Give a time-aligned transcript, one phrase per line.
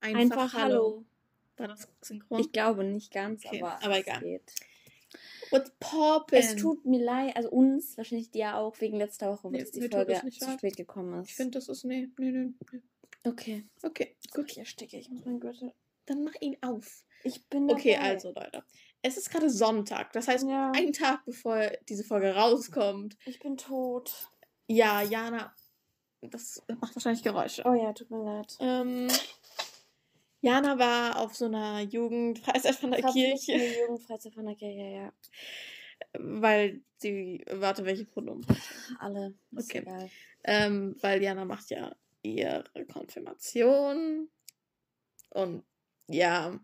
[0.00, 0.74] Einfach, Einfach Hallo.
[0.74, 1.04] Hallo.
[1.56, 2.40] War das synchron?
[2.40, 4.20] Ich glaube nicht ganz, Okay, aber, aber es egal.
[4.20, 4.54] geht.
[5.50, 6.38] What's poppin'?
[6.38, 9.88] Es tut mir leid, also uns, wahrscheinlich dir auch, wegen letzter Woche, Nee, dass die
[9.88, 10.58] Folge zu leid.
[10.58, 11.30] spät gekommen ist.
[11.30, 11.84] Ich finde, das ist.
[11.84, 12.52] Nee, nee, nee.
[12.72, 12.80] nee.
[13.24, 13.68] okay.
[13.82, 14.34] Okay, gut.
[14.34, 15.10] Gut, hier stecke ich.
[15.10, 15.72] muss meinen Gürtel.
[16.06, 17.04] Dann mach ihn auf.
[17.24, 17.80] Ich bin dabei.
[17.80, 18.64] Okay, also Leute.
[19.02, 20.12] Es ist gerade Sonntag.
[20.12, 20.72] Das heißt, Ja.
[20.74, 23.16] ein Tag bevor diese Folge rauskommt.
[23.26, 24.28] Ich bin tot.
[24.68, 25.52] Ja, Jana.
[26.22, 27.62] Das macht wahrscheinlich Geräusche.
[27.66, 28.56] Oh ja, tut mir leid.
[28.60, 29.08] Ähm,
[30.40, 35.12] Jana war auf so einer Jugendfreizeit von der Kirche, Jugendfreizeit von der Kirche, ja.
[36.14, 38.46] weil sie, warte, welche Pronomen?
[38.98, 39.34] Alle.
[39.56, 39.84] Okay.
[40.44, 44.30] Ähm, weil Jana macht ja ihre Konfirmation
[45.30, 45.64] und
[46.06, 46.58] ja,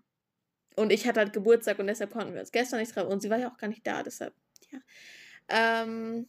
[0.77, 3.31] und ich hatte halt Geburtstag und deshalb konnten wir uns gestern nicht treffen und sie
[3.31, 4.35] war ja auch gar nicht da, deshalb,
[4.73, 4.81] ja.
[5.49, 6.29] Ähm,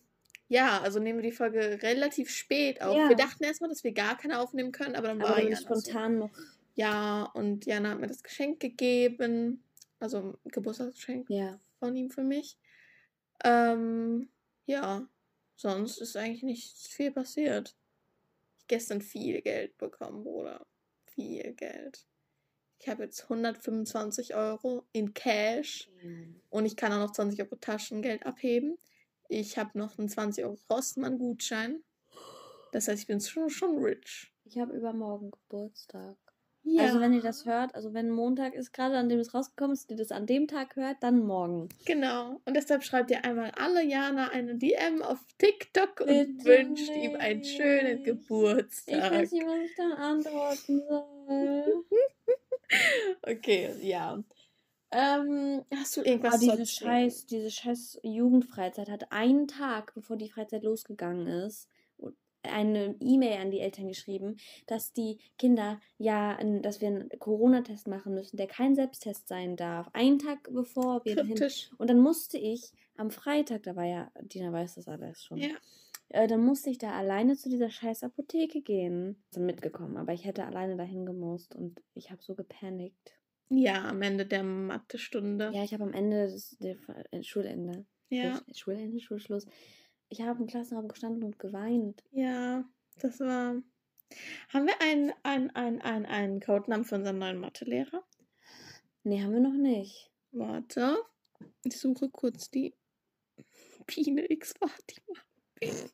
[0.49, 2.95] ja, also nehmen wir die Folge relativ spät auf.
[2.95, 3.09] Ja.
[3.09, 5.63] Wir dachten erstmal, dass wir gar keine aufnehmen können, aber dann Aber war so.
[5.63, 6.32] spontan noch.
[6.77, 9.63] Ja, und Jana hat mir das Geschenk gegeben.
[9.99, 11.60] Also ein Geburtstagsgeschenk Ja.
[11.79, 12.55] von ihm für mich.
[13.43, 14.29] Ähm,
[14.68, 15.07] ja,
[15.55, 17.76] sonst ist eigentlich nicht viel passiert.
[18.57, 20.68] Ich hab gestern viel Geld bekommen, Bruder.
[21.07, 22.05] Viel Geld.
[22.79, 25.90] Ich habe jetzt 125 Euro in Cash
[26.51, 28.77] und ich kann auch noch 20 Euro Taschengeld abheben.
[29.29, 31.84] Ich habe noch einen 20 Euro Rossmann-Gutschein.
[32.71, 34.32] Das heißt, ich bin schon, schon rich.
[34.46, 36.18] Ich habe übermorgen Geburtstag.
[36.70, 36.84] Ja.
[36.84, 39.90] Also wenn ihr das hört, also wenn Montag ist gerade, an dem es rausgekommen ist,
[39.90, 41.70] ihr das an dem Tag hört, dann morgen.
[41.85, 42.41] Genau.
[42.43, 47.15] Und deshalb schreibt ihr einmal alle Jana eine DM auf TikTok und Bitte wünscht ihm
[47.15, 48.05] einen schönen nicht.
[48.05, 48.95] Geburtstag.
[48.98, 51.84] Ich weiß nicht, was ich dann antworten soll.
[53.21, 54.21] Okay, ja.
[54.91, 60.18] Ähm, hast du irgendwas Aber zu diese scheiß, diese scheiß Jugendfreizeit hat einen Tag, bevor
[60.18, 61.70] die Freizeit losgegangen ist,
[62.43, 64.38] eine E-Mail an die Eltern geschrieben,
[64.68, 69.90] dass die Kinder ja, dass wir einen Corona-Test machen müssen, der kein Selbsttest sein darf.
[69.94, 71.35] Einen Tag bevor wir dahin.
[71.35, 71.69] Kryptisch.
[71.78, 75.38] Und dann musste ich am Freitag, da war ja, Dina weiß das alles schon.
[75.38, 75.56] Ja.
[76.09, 79.22] Äh, dann musste ich da alleine zu dieser scheiß Apotheke gehen.
[79.34, 83.13] Bin mitgekommen, aber ich hätte alleine dahin gemusst und ich habe so gepanikt.
[83.50, 85.51] ja, am Ende der Mathestunde.
[85.53, 86.78] Ja, ich habe am Ende des der,
[87.11, 87.85] äh, Schulende.
[88.09, 89.45] Ja, Schul- Schulende, Schulschluss.
[90.09, 92.03] Ich habe im Klassenraum gestanden und geweint.
[92.12, 92.63] ja,
[93.00, 93.62] das war.
[94.50, 98.03] Haben wir einen, einen, einen, einen, einen Codenamen für unseren neuen Mathelehrer?
[99.03, 100.09] Nee, haben wir noch nicht.
[100.31, 100.97] Warte.
[101.63, 102.73] Ich suche kurz die
[103.85, 105.19] Biene X Fatima.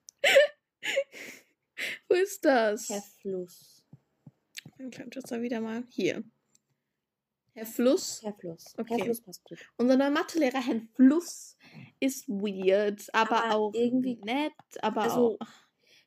[2.07, 2.89] Wo ist das?
[2.89, 3.83] Herr Fluss.
[4.77, 5.83] Mein Kleinschwester wieder mal.
[5.89, 6.23] Hier.
[7.53, 8.21] Herr Fluss.
[8.23, 8.73] Herr Fluss.
[8.77, 8.95] Okay.
[8.97, 9.59] Herr Fluss passt gut.
[9.77, 11.55] Unser neuer Mathelehrer, Herr Fluss,
[11.99, 15.47] ist weird, aber, Aber auch irgendwie- nett, aber Also, auch.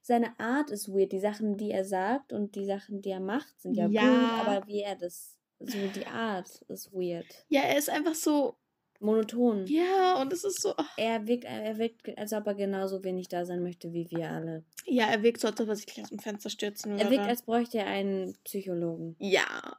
[0.02, 1.10] Seine Art ist weird.
[1.12, 4.02] Die Sachen, die er sagt und die Sachen, die er macht, sind ja, Ja.
[4.02, 5.36] gut, aber wie er das.
[5.58, 7.26] So die Art ist weird.
[7.48, 8.56] Ja, er ist einfach so.
[8.98, 9.66] Monoton.
[9.66, 10.72] Ja, und es ist so.
[10.96, 14.64] Er wirkt, er wirkt, als ob er genauso wenig da sein möchte wie wir alle.
[14.86, 17.04] Ja, er wirkt so, als ob er sich gleich aus dem Fenster stürzen würde.
[17.04, 19.14] Er wirkt, als bräuchte er einen Psychologen.
[19.18, 19.76] Ja.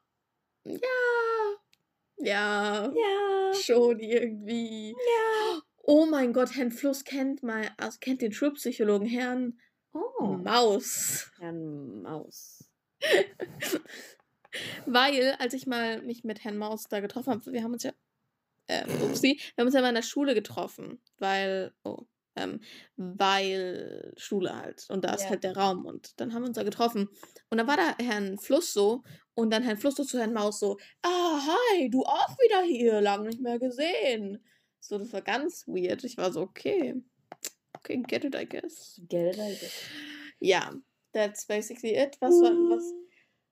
[0.65, 0.77] Ja.
[2.17, 2.91] Ja.
[2.93, 3.53] Ja.
[3.53, 4.91] Schon irgendwie.
[4.91, 5.61] Ja.
[5.83, 9.59] Oh mein Gott, Herrn Fluss kennt mal, also kennt den Schulpsychologen Herrn
[9.93, 10.37] Oh.
[10.37, 11.31] Maus.
[11.39, 12.69] Herrn Maus.
[14.85, 17.91] Weil, als ich mal mich mit Herrn Maus da getroffen habe, wir haben uns ja,
[18.67, 22.05] äh, upsie, wir haben uns ja mal in der Schule getroffen, weil, oh,
[22.37, 22.61] ähm,
[22.95, 24.85] weil Schule halt.
[24.89, 25.29] Und da ist Ja.
[25.31, 25.85] halt der Raum.
[25.85, 27.09] Und dann haben wir uns da getroffen.
[27.49, 29.03] Und dann war da Herrn Fluss so
[29.33, 31.41] und dann Herrn Fluss so zu Herrn Maus so, ah,
[31.73, 34.43] hi, du auch wieder hier, lang nicht mehr gesehen.
[34.79, 36.03] So, das war ganz weird.
[36.03, 36.95] Ich war so, okay.
[37.77, 38.99] Okay, get it, I guess.
[39.07, 39.65] Geld, also.
[40.39, 40.71] Ja,
[41.13, 42.17] that's basically it.
[42.19, 42.93] Was war, was,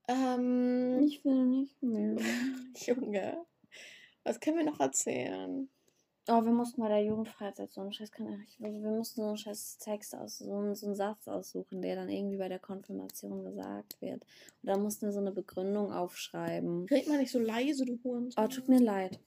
[0.07, 2.15] ähm, Ich will nicht mehr.
[2.85, 3.45] Junge,
[4.23, 5.69] was können wir noch erzählen?
[6.27, 8.09] Oh, wir mussten bei der Jugendfreizeit so einen scheiß,
[8.47, 11.95] ich- wir mussten so einen scheiß Text aus, so einen, so einen Satz aussuchen, der
[11.95, 14.23] dann irgendwie bei der Konfirmation gesagt wird.
[14.23, 16.85] Und da mussten wir so eine Begründung aufschreiben.
[16.89, 18.43] Red mal nicht so leise, du Hurensohn.
[18.43, 19.19] Oh, tut mir leid.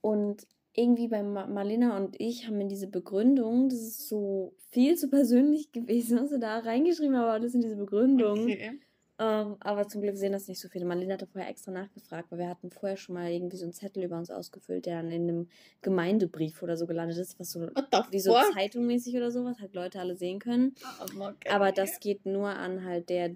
[0.00, 4.96] Und irgendwie bei Ma Marlena und ich haben wir diese Begründung, das ist so viel
[4.96, 8.44] zu persönlich gewesen, was wir da reingeschrieben haben, aber das sind diese Begründungen.
[8.44, 8.78] Okay.
[9.18, 10.84] Ähm, aber zum Glück sehen das nicht so viele.
[10.84, 14.04] Marlene hatte vorher extra nachgefragt, weil wir hatten vorher schon mal irgendwie so einen Zettel
[14.04, 15.48] über uns ausgefüllt, der dann in einem
[15.80, 17.68] Gemeindebrief oder so gelandet ist, was so
[18.10, 20.74] wie so zeitungmäßig oder sowas halt Leute alle sehen können.
[21.18, 21.48] Okay.
[21.48, 23.34] Aber das geht nur an halt der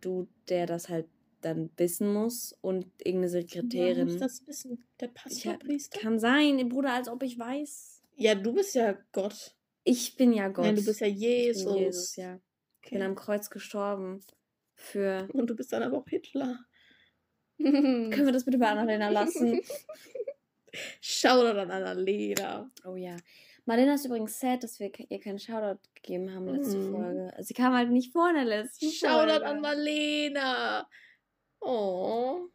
[0.00, 1.06] Dude, der das halt
[1.42, 4.18] dann wissen muss und irgendeine Woher muss Sekretärin.
[4.20, 4.84] das wissen?
[5.00, 6.00] Der Ich Pastorpriester?
[6.00, 8.02] kann sein, Bruder, als ob ich weiß.
[8.16, 9.54] Ja, du bist ja Gott.
[9.84, 10.64] Ich bin ja Gott.
[10.64, 11.64] Nein, du bist ja Ich Jesus.
[11.74, 12.40] bin Jesus, ja.
[12.82, 13.06] Ich bin Okay.
[13.10, 14.20] am Kreuz gestorben
[14.78, 16.64] für Und du bist dann aber auch Hitler.
[17.58, 19.60] Können wir das bitte bei Annalena lassen?
[21.00, 22.70] Shoutout an Annalena.
[22.84, 23.16] Oh ja.
[23.64, 26.92] Marlena ist übrigens sad, dass wir ihr keinen Shoutout gegeben haben letzte Mhm.
[26.92, 27.32] Folge.
[27.42, 29.46] Sie kam halt nicht vor in der letzten Shoutout Folge.
[29.46, 30.88] an Marlena.
[31.60, 32.48] Oh.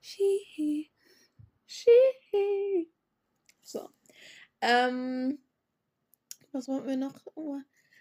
[0.00, 0.90] Shihi.
[1.66, 2.90] Shihi.
[3.62, 3.90] So.
[4.60, 5.38] Ähm,
[6.52, 7.20] was wollten wir noch?
[7.34, 7.58] Oh.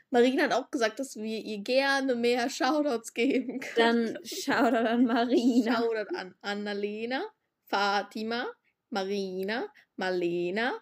[0.09, 4.13] Marina hat auch gesagt, dass wir ihr gerne mehr Shoutouts geben können.
[4.13, 5.75] Dann Shoutout an Marina.
[5.77, 7.25] Shoutout an Annalena,
[7.65, 8.47] Fatima,
[8.89, 10.79] Marina, Marlena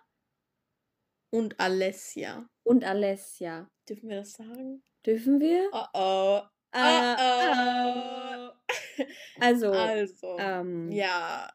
[1.32, 2.48] und Alessia.
[2.64, 3.70] Und Alessia.
[3.90, 4.84] Dürfen wir das sagen?
[5.06, 5.70] Dürfen wir?
[5.72, 6.42] Oh oh.
[6.72, 9.04] Äh, oh, oh.
[9.40, 11.52] Also, Also, ähm, ja,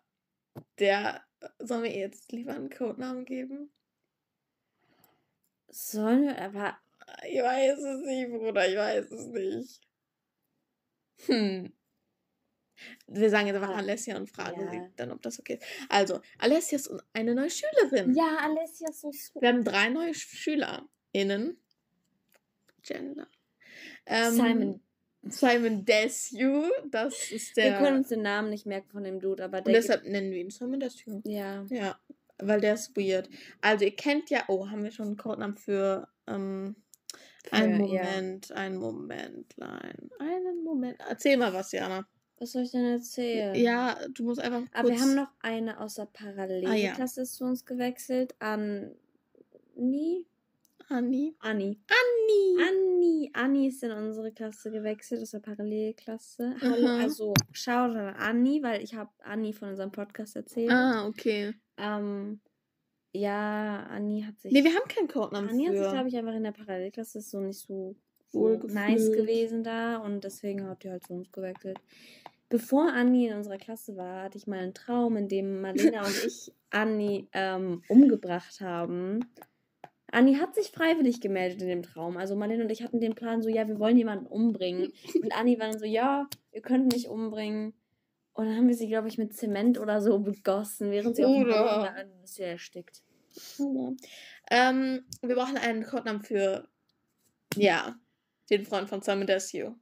[0.79, 1.25] der,
[1.59, 3.73] sollen wir jetzt lieber einen Codenamen geben?
[5.71, 6.79] sollen wir aber.
[7.29, 9.81] Ich weiß es nicht, Bruder, ich weiß es nicht.
[11.27, 11.73] Hm.
[13.09, 14.71] Wir sagen jetzt einfach Alessia und fragen ja.
[14.71, 15.65] sie dann, ob das okay ist.
[15.89, 18.15] Also, Alessia ist eine neue Schülerin.
[18.15, 19.41] Ja, Alessia ist so super.
[19.41, 21.61] Wir haben drei neue SchülerInnen.
[22.83, 23.29] Gender.
[24.07, 24.81] Ähm, Simon.
[25.23, 27.73] Simon Desue, das ist der.
[27.73, 29.75] Wir können uns den Namen nicht merken von dem Dude, aber und der.
[29.75, 31.21] deshalb nennen wir ihn Simon Desue.
[31.25, 31.67] ja.
[31.69, 31.99] Ja,
[32.39, 33.29] weil der ist weird.
[33.61, 36.77] Also ihr kennt ja, oh, haben wir schon einen Codenamen für, ähm,
[37.53, 38.03] einen Für- ja.
[38.05, 40.99] Moment, einen Momentlein, einen Moment.
[41.09, 42.07] Erzähl mal was, Jana.
[42.41, 43.55] Was soll ich denn erzählen?
[43.57, 44.71] Ja, du musst einfach kurz...
[44.75, 48.35] Aber wir haben noch eine aus der Ah, Parallelklasse zu uns gewechselt.
[48.39, 48.77] Anni?
[50.89, 51.35] Anni.
[51.41, 51.81] Anni.
[51.89, 52.63] Anni!
[52.63, 53.31] Anni.
[53.35, 56.55] Anni ist in unsere Klasse gewechselt, aus der Parallelklasse.
[56.61, 57.03] Hallo, Aha.
[57.03, 60.71] also schaut an Anni, weil ich habe Anni von unserem Podcast erzählt.
[60.71, 61.55] Ah, okay.
[61.77, 62.41] Ähm,
[63.13, 64.53] ja, Anni hat sich.
[64.53, 67.31] Nee, wir haben keinen Codenamen Anni hat sich, glaube ich, einfach in der Parallelklasse ist
[67.31, 67.97] so nicht so,
[68.29, 68.75] so Wohlgefühlt.
[68.75, 71.79] nice gewesen da und deswegen hat die halt zu uns gewechselt.
[72.51, 76.25] Bevor Anni in unserer Klasse war, hatte ich mal einen Traum, in dem Marlena und
[76.27, 79.21] ich Anni ähm, umgebracht haben.
[80.11, 82.17] Anni hat sich freiwillig gemeldet in dem Traum.
[82.17, 84.93] Also Marlene und ich hatten den Plan so, ja, wir wollen jemanden umbringen.
[85.23, 87.75] Und Anni war dann so, ja, ihr könnt mich umbringen.
[88.39, 91.33] Und dann haben wir sie, glaube ich, mit Zement oder so begossen, während sie auf
[91.35, 91.49] dem.
[91.49, 93.03] Boden ist sie erstickt.
[94.49, 96.69] Ähm, wir brauchen einen Codenamen für,
[97.57, 97.97] ja,
[98.49, 99.75] den Freund von Simon Desue.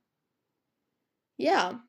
[1.37, 1.87] Ja,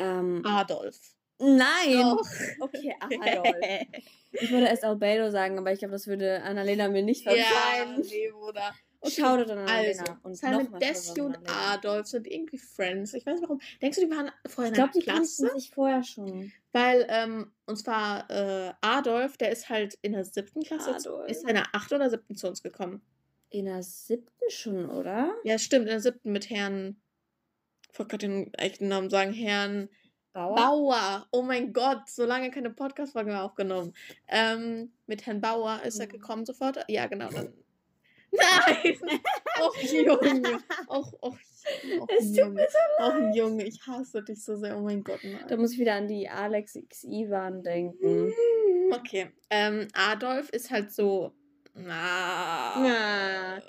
[0.00, 0.98] Ähm, Adolf.
[1.38, 2.00] nein!
[2.00, 2.28] Doch.
[2.58, 3.56] Okay, Adolf.
[4.32, 7.46] Ich würde erst Albedo sagen, aber ich glaube, das würde Annalena mir nicht verzeihen.
[7.46, 8.74] Ja, nee, Bruder.
[9.06, 10.20] Okay, Schau dir dann Also, Annalena.
[10.22, 11.38] und nochmal Desue und.
[11.48, 13.14] Adolf sind irgendwie Friends.
[13.14, 13.60] Ich weiß nicht warum.
[13.80, 15.50] Denkst du, die waren vorher Ich in glaube, einer die kannten Klasse?
[15.58, 16.52] sich vorher schon.
[16.72, 21.30] Weil, ähm, und zwar äh, Adolf, der ist halt in der siebten Klasse, zu- Adolf.
[21.30, 23.00] ist er in der achten oder siebten zu uns gekommen.
[23.50, 25.34] In der siebten schon, oder?
[25.44, 27.00] Ja, stimmt, in der siebten mit Herrn,
[27.92, 29.88] ich wollte gerade den echten Namen sagen, Herrn
[30.34, 30.54] Bauer?
[30.54, 31.26] Bauer.
[31.30, 33.94] Oh mein Gott, so lange keine Podcast-Folge mehr aufgenommen.
[34.28, 36.10] Ähm, mit Herrn Bauer ist er Mhm.
[36.10, 36.84] gekommen sofort.
[36.88, 37.30] Ja, genau.
[37.30, 37.54] Dann.
[38.32, 38.98] Nein!
[39.60, 40.58] Och, Junge.
[40.88, 41.36] Och, och,
[42.00, 42.50] och, Es tut Junge.
[42.54, 44.76] mir so Och, Junge, ich hasse dich so sehr.
[44.76, 45.44] Oh mein Gott, nein.
[45.48, 48.32] Da muss ich wieder an die Alex X Ivan denken.
[48.92, 49.30] Okay.
[49.50, 51.32] Ähm, Adolf ist halt so.
[51.74, 52.86] Na.
[52.86, 53.62] Ja.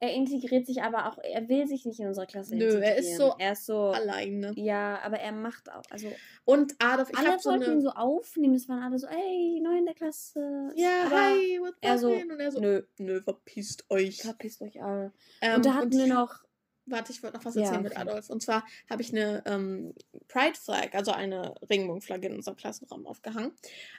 [0.00, 2.82] Er integriert sich aber auch, er will sich nicht in unserer Klasse Nö, integrieren.
[2.84, 3.78] er ist so Er ist so.
[3.90, 4.52] Alleine.
[4.54, 5.82] Ja, aber er macht auch.
[5.90, 6.06] Also,
[6.44, 8.54] Und Adolf, ich alle hab so wollten ihn so aufnehmen.
[8.54, 10.70] Es waren alle so, ey, neu in der Klasse.
[10.76, 12.10] Ja, aber hi, what's er so?
[12.12, 12.60] Und er.
[12.60, 14.22] Nö, Nö, verpisst euch.
[14.22, 15.12] verpisst euch alle.
[15.42, 16.44] Ähm, und da hatten wir ich- noch.
[16.90, 18.00] Warte, ich wollte noch was Ja, erzählen mit okay.
[18.02, 18.30] Adolf.
[18.30, 19.94] Und zwar habe ich eine ähm,
[20.28, 23.52] Pride Flag, also eine Regenbogenflagge in unserem Klassenraum aufgehangen.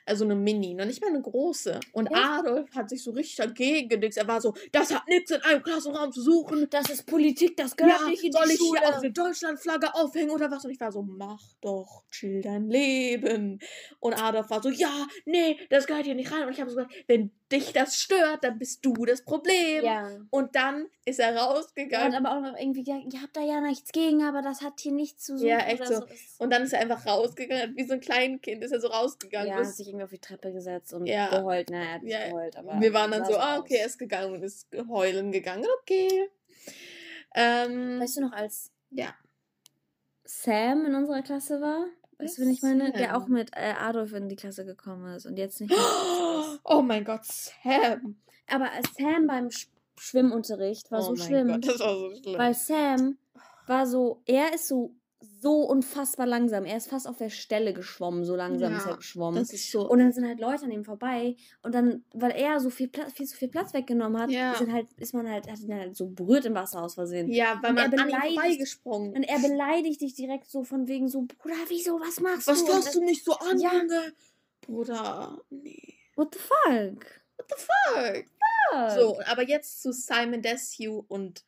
[0.06, 1.80] Also eine Mini, noch nicht mal eine große.
[1.94, 2.40] Und Ja.
[2.40, 4.18] Adolf hat sich so richtig dagegen gedickt.
[4.18, 6.68] Er war so, das hat nichts in einem Klassenraum zu suchen.
[6.70, 8.80] Das ist Politik, das Ja, gehört nicht in soll die ich Schule.
[8.80, 10.66] hier auch eine Deutschlandflagge aufhängen oder was?
[10.66, 13.60] Und ich war so, mach doch, chill dein Leben.
[14.00, 16.44] Und Adolf war so, ja, nee, das gehört hier nicht rein.
[16.46, 19.84] Und ich habe so gesagt, wenn dich das stört, dann bist du das Problem.
[19.84, 20.10] ja.
[20.30, 22.14] Und dann ist er rausgegangen.
[22.14, 24.92] aber auch noch irgendwie gesagt, ihr habt da ja nichts gegen, aber das hat hier
[24.92, 25.48] nichts zu suchen.
[25.50, 26.04] Ja, echt so.
[26.06, 29.50] Ist- Und dann ist er einfach rausgegangen, wie so ein Kleinkind ist er so rausgegangen.
[29.50, 31.30] Ja, hat sich irgendwie auf die Treppe gesetzt und Ja.
[31.30, 31.70] geheult.
[31.72, 32.80] Na, er hat Ja, geheult, aber.
[32.80, 35.66] wir waren dann so, ah, okay, er ist gegangen und ist heulen gegangen.
[35.82, 36.30] Okay.
[37.36, 39.14] Ähm, Weißt du noch, als ja.
[40.24, 41.86] Sam in unserer Klasse war?
[42.20, 42.92] Weißt du, wen ich meine?
[42.92, 45.80] Der auch mit äh, Adolf in die Klasse gekommen ist und jetzt nicht mehr.
[46.64, 48.16] Oh mein Gott, Sam.
[48.48, 51.48] Aber Sam beim Sch Schwimmunterricht war oh so mein schlimm.
[51.50, 52.38] Gott, das war so schlimm.
[52.38, 53.18] Weil Sam
[53.68, 54.96] war so, er ist so
[55.42, 56.64] so unfassbar langsam.
[56.64, 59.38] Er ist fast auf der Stelle geschwommen, so langsam ist Ja, er geschwommen.
[59.40, 59.90] Das ist so.
[59.90, 63.12] Und dann sind halt Leute an ihm vorbei und dann, weil er so viel Platz,
[63.14, 64.56] viel zu viel Platz weggenommen hat, Ja.
[64.56, 67.30] sind halt, ist man halt, hat ihn halt so berührt im Wasser aus Versehen.
[67.30, 70.88] ja, weil Und er man an ihm vorbeigesprungen Und er beleidigt dich direkt so von
[70.88, 72.72] wegen so, Bruder, wieso, was machst Was du?
[72.72, 73.74] Und fasst du mich so an, Ja.
[73.74, 74.14] Junge?
[74.62, 75.96] Bruder, nee.
[76.20, 77.06] What the fuck?
[77.48, 78.26] Fuck.
[78.72, 78.92] Fuck.
[78.92, 81.46] So, aber jetzt zu Simon Desue und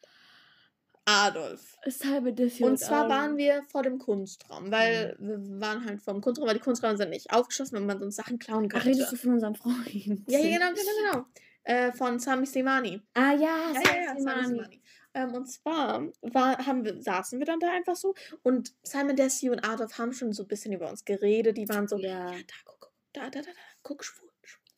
[1.06, 1.78] Adolf.
[1.88, 5.28] Simon Desue Und zwar waren wir vor dem Kunstraum, weil Mhm.
[5.52, 8.16] wir waren halt vor dem Kunstraum, weil die Kunstraum sind nicht aufgeschlossen, wenn man uns
[8.16, 8.88] Sachen klauen Ach, könnte.
[8.88, 10.24] redest du von unserem Freund?
[10.28, 11.26] ja, ja, genau, genau, genau.
[11.64, 13.02] Äh, von Sami Slimani.
[13.14, 14.82] Ah ja, Ja, Sami ja, ja, Sami Slimani.
[15.14, 19.52] Ähm, und zwar war, haben wir, saßen wir dann da einfach so und Simon Desue
[19.52, 21.58] und Adolf haben schon so ein bisschen über uns geredet.
[21.58, 22.32] Die waren so, Ja.
[22.32, 24.31] ja, da, guck, guck, da, da, da, da, guck, schwul.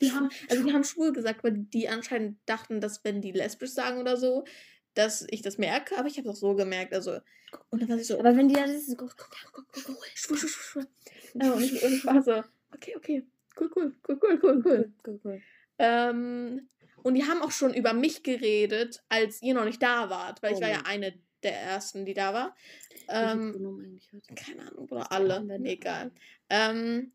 [0.04, 3.72] Die haben, also die haben schwul gesagt, weil die anscheinend dachten, dass wenn die lesbisch
[3.72, 4.44] sagen oder so,
[4.94, 7.20] dass ich das merke, aber ich habe es auch so gemerkt, also
[7.70, 10.06] und dann war sie so, Aber wenn die da sitzen, guck, guck, guck, guck, guck,
[10.16, 10.88] schwul, schwul, schwul,
[11.34, 12.44] und, ich, und ich war so,
[12.74, 13.26] okay, okay,
[13.60, 14.94] cool, cool, cool, cool, cool, cool.
[15.06, 15.42] cool, cool.
[15.80, 16.70] Ähm,
[17.04, 20.54] und die haben auch schon über mich geredet, als ihr noch nicht da wart, weil
[20.54, 20.86] ich Oh war ja Mann.
[20.86, 22.56] eine der ersten, die da war.
[23.10, 24.00] Ähm,
[24.36, 26.12] keine Ahnung, oder alle, egal.
[26.50, 27.12] Ähm,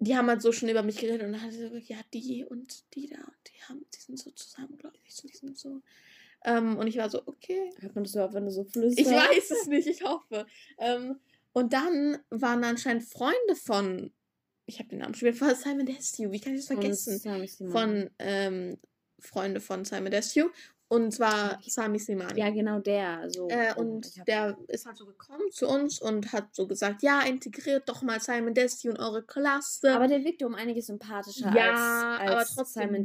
[0.00, 2.44] die haben halt so schon über mich geredet und dann hat sie so, ja, die
[2.44, 5.82] und die da, die haben, die sind so zusammen, glaube ich, so, die sind so.
[6.44, 7.72] Ähm, und ich war so, okay.
[7.80, 8.98] Hört man das überhaupt, wenn du so flüsterst?
[8.98, 10.46] Ich weiß es nicht, ich hoffe.
[10.78, 11.18] Ähm,
[11.52, 14.12] und dann waren anscheinend Freunde von,
[14.66, 17.18] ich habe den Namen schon wieder, von Simon Desue, wie kann ich das vergessen?
[17.18, 17.48] Slimani.
[17.48, 18.78] von ähm,
[19.18, 20.50] Freunde von Simon Desue.
[20.90, 22.38] Und zwar Sami Slimani.
[22.40, 23.28] Ja, genau der.
[23.30, 23.46] So.
[23.48, 27.86] Äh, und der ist halt so gekommen zu uns und hat so gesagt, ja, integriert
[27.88, 29.92] doch mal Simon Desue in eure Klasse.
[29.92, 33.04] Aber der wirkte um einiges sympathischer ja, als, als aber trotzdem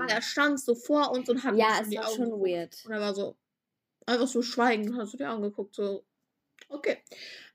[0.00, 2.24] weil er stand so vor uns und hat Ja, uns es in die war schon
[2.26, 2.46] geguckt.
[2.46, 2.82] weird.
[2.84, 3.36] Und er war so,
[4.04, 6.04] einfach so schweigend und hat so die Augen geguckt, so,
[6.68, 6.98] okay.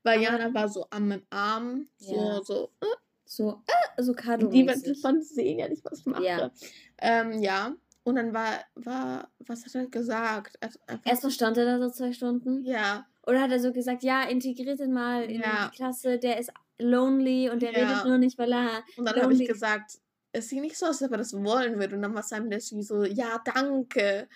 [0.02, 2.42] Weil Aber- Jana war so am meinem Arm, so, Ja.
[2.44, 2.86] so, äh,
[3.26, 4.16] So, äh, so
[4.50, 6.26] Niemand man sehen ja nicht, was ich mache.
[6.26, 6.52] Ja.
[6.98, 7.76] Ähm, ja.
[8.10, 10.58] Und dann war, war, was hat er gesagt?
[10.62, 12.64] Er Erstmal stand er da so zwei Stunden.
[12.66, 15.70] ja, Oder hat er so gesagt, ja, integriert ihn mal in Ja.
[15.72, 17.88] die Klasse, der ist lonely und der Ja.
[17.90, 18.84] redet nur nicht, weil er.
[18.98, 20.00] und dann habe ich gesagt,
[20.32, 21.96] es sieht nicht so aus, als ob er das wollen würde.
[21.96, 24.28] Und dann war Simon Desue so, ja, danke.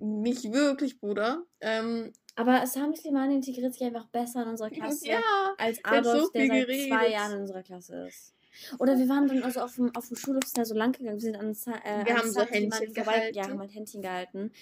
[0.00, 1.44] Nicht wirklich, Bruder.
[1.60, 5.20] Ähm, Aber Sami Slimani integriert sich einfach besser in unsere Klasse ja.
[5.58, 6.88] als hat so Adolf, der seit geredet.
[6.88, 8.34] zwei Jahren in unserer Klasse ist.
[8.78, 11.16] Oder wir waren dann also auf dem, auf dem Schulhof sind da so lang gegangen.
[11.16, 13.50] Wir sind an, äh, Wir an haben so Händchen vorbei- Ja, gehalten.
[13.52, 14.52] haben halt Händchen gehalten.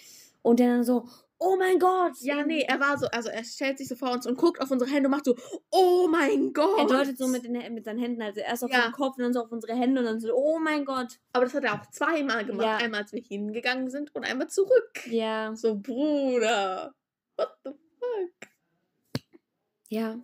[0.42, 1.07] Und der dann so,
[1.38, 2.12] oh mein Gott!
[2.21, 4.71] Ja, nee, er war so, also er stellt sich so vor uns und guckt auf
[4.71, 5.37] unsere Hände und macht so,
[5.71, 6.78] oh mein Gott.
[6.78, 8.83] Er deutet so mit, den, mit seinen Händen, also erst auf Ja.
[8.88, 11.18] den Kopf und dann so auf unsere Hände und dann so, oh mein Gott.
[11.33, 12.66] Aber das hat er auch zweimal gemacht.
[12.66, 12.76] Ja.
[12.76, 15.07] Einmal, als wir hingegangen sind und einmal zurück.
[15.07, 15.54] Ja.
[15.57, 16.95] So, Bruder.
[17.37, 18.49] What the fuck?
[19.88, 20.18] Ja.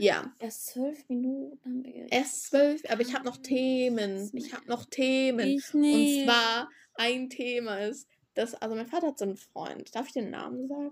[0.00, 2.12] Ja, Erst zwölf Minuten haben wir geredet.
[2.12, 4.30] erst zwölf, aber ich habe noch Themen.
[4.34, 5.46] Ich habe noch Themen.
[5.46, 6.20] Ich nicht.
[6.20, 9.94] Und zwar ein Thema ist, dass, also mein Vater hat so einen Freund.
[9.94, 10.90] Darf ich den Namen sagen?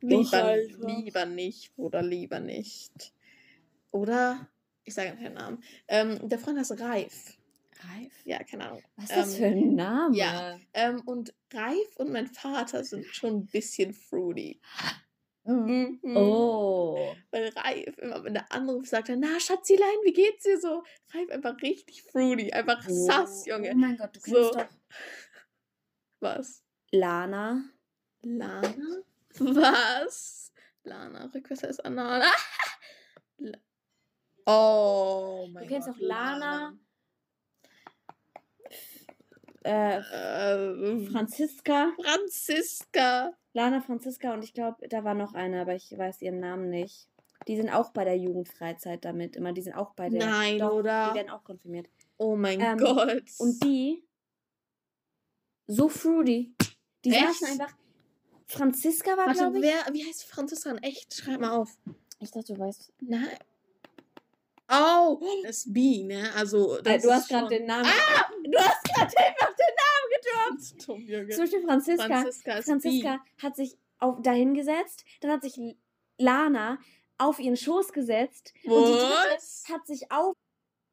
[0.00, 0.86] Doch, Lieber, Alter.
[0.86, 3.12] lieber nicht, oder lieber nicht.
[3.90, 4.48] Oder,
[4.84, 5.62] ich sage den Namen.
[5.88, 7.36] Ähm, der Freund heißt Reif.
[7.80, 8.12] Reif?
[8.24, 8.82] Ja, keine Ahnung.
[8.96, 10.16] Was ist das Ähm, für ein Name?
[10.16, 10.58] ja.
[10.74, 14.60] Ähm, und Reif und mein Vater sind schon ein bisschen fruity.
[15.48, 16.00] Mhm.
[16.16, 17.14] Oh.
[17.30, 20.82] Weil Reif immer, wenn der anruft, sagt na Schatzilein, wie geht's dir so?
[21.14, 23.70] Reif einfach richtig fruity, einfach sass, Junge.
[23.72, 24.34] Oh mein Gott, du So.
[24.34, 24.66] kennst doch
[26.20, 26.62] Was?
[26.92, 27.62] Lana.
[28.22, 29.02] Lana?
[29.38, 30.52] Was?
[30.84, 32.22] Lana, Rückwässer ist Anna.
[34.46, 35.96] Oh mein Du kennst Gott.
[35.96, 36.72] auch Lana.
[39.68, 41.92] Äh, Äh, Franziska.
[42.02, 43.32] Franziska.
[43.52, 47.08] Lana, Franziska und ich glaube, da war noch eine, aber ich weiß ihren Namen nicht.
[47.46, 49.52] Die sind auch bei der Jugendfreizeit damit immer.
[49.52, 50.26] Die sind auch bei der.
[50.26, 51.10] Nein, Doch, oder?
[51.10, 51.88] Die werden auch konfirmiert.
[52.16, 53.22] Oh mein Ähm, Gott.
[53.38, 54.04] Und die.
[55.66, 56.54] So fruity.
[57.04, 57.40] Die Echt?
[57.40, 57.74] saßen einfach.
[58.46, 59.62] Franziska war, glaube ich.
[59.64, 61.14] wer, wie heißt Franziska in echt?
[61.14, 61.76] Schreib mal auf.
[62.20, 62.92] Ich dachte, du weißt.
[63.00, 63.28] Nein.
[64.70, 66.30] Oh, das B, ne?
[66.34, 67.88] Also, das Äh, du hast gerade den Namen.
[68.44, 70.82] Du hast gerade einfach den Namen gedroppt.
[70.82, 72.06] Zum Beispiel Franziska.
[72.06, 75.58] Franziska Franziska hat sich auf, dahin gesetzt, dann hat sich
[76.18, 76.78] Lana
[77.16, 78.70] auf ihren Schoß gesetzt B.
[78.70, 79.64] und die dritte Was?
[79.68, 80.36] hat sich auf,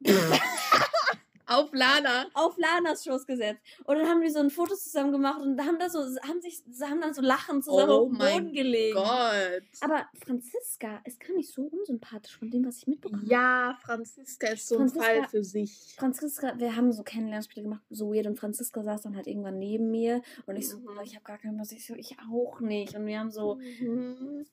[1.48, 2.26] Auf Lana.
[2.34, 3.60] auf Lanas Schoß gesetzt.
[3.84, 6.62] Und dann haben die so ein Foto zusammen gemacht und haben da so, haben sich,
[6.82, 8.94] haben dann so lachend zusammen Oh auf mein Boden gelegen.
[8.96, 9.62] Gott.
[9.80, 13.30] Aber Franziska ist gar nicht so unsympathisch von dem, was ich mitbekommen habe.
[13.32, 15.94] Ja, Franziska ist so ein Franziska- Fall für sich.
[15.98, 18.26] Franziska, wir haben so Kennenlernspiele gemacht, so weird.
[18.26, 20.22] Und Franziska saß dann halt irgendwann neben mir.
[20.46, 20.84] Und ich so, Mhm.
[20.84, 21.70] "Bruder, ich habe gar keinen was.
[21.72, 22.94] Ich so, ich auch nicht.
[22.96, 24.44] Und wir haben so, Mhm.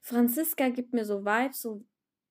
[0.00, 1.82] Franziska gibt mir so Vibes, so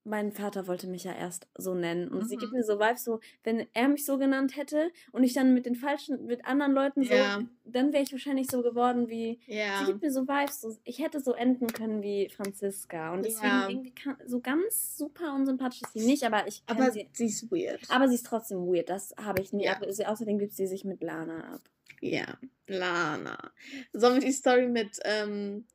[0.05, 2.57] mein Vater wollte mich ja erst so nennen und sie gibt Mhm.
[2.59, 5.75] mir so Vibes, so wenn er mich so genannt hätte und ich dann mit den
[5.75, 7.39] falschen, mit anderen Leuten so, Ja.
[7.65, 9.85] dann wäre ich wahrscheinlich so geworden wie, sie Ja.
[9.85, 13.69] gibt mir so Vibes, so, ich hätte so enden können wie Franziska und deswegen Ja.
[13.69, 17.51] irgendwie kann, so ganz super unsympathisch ist sie nicht, aber ich Aber sie, sie ist
[17.51, 17.81] weird.
[17.89, 21.01] aber sie ist trotzdem weird, das habe ich nie, sie, außerdem gibt sie sich mit
[21.01, 21.61] Lana ab.
[22.01, 23.51] Ja, Lana.
[23.93, 25.65] Sollen wir die Story mit, ähm,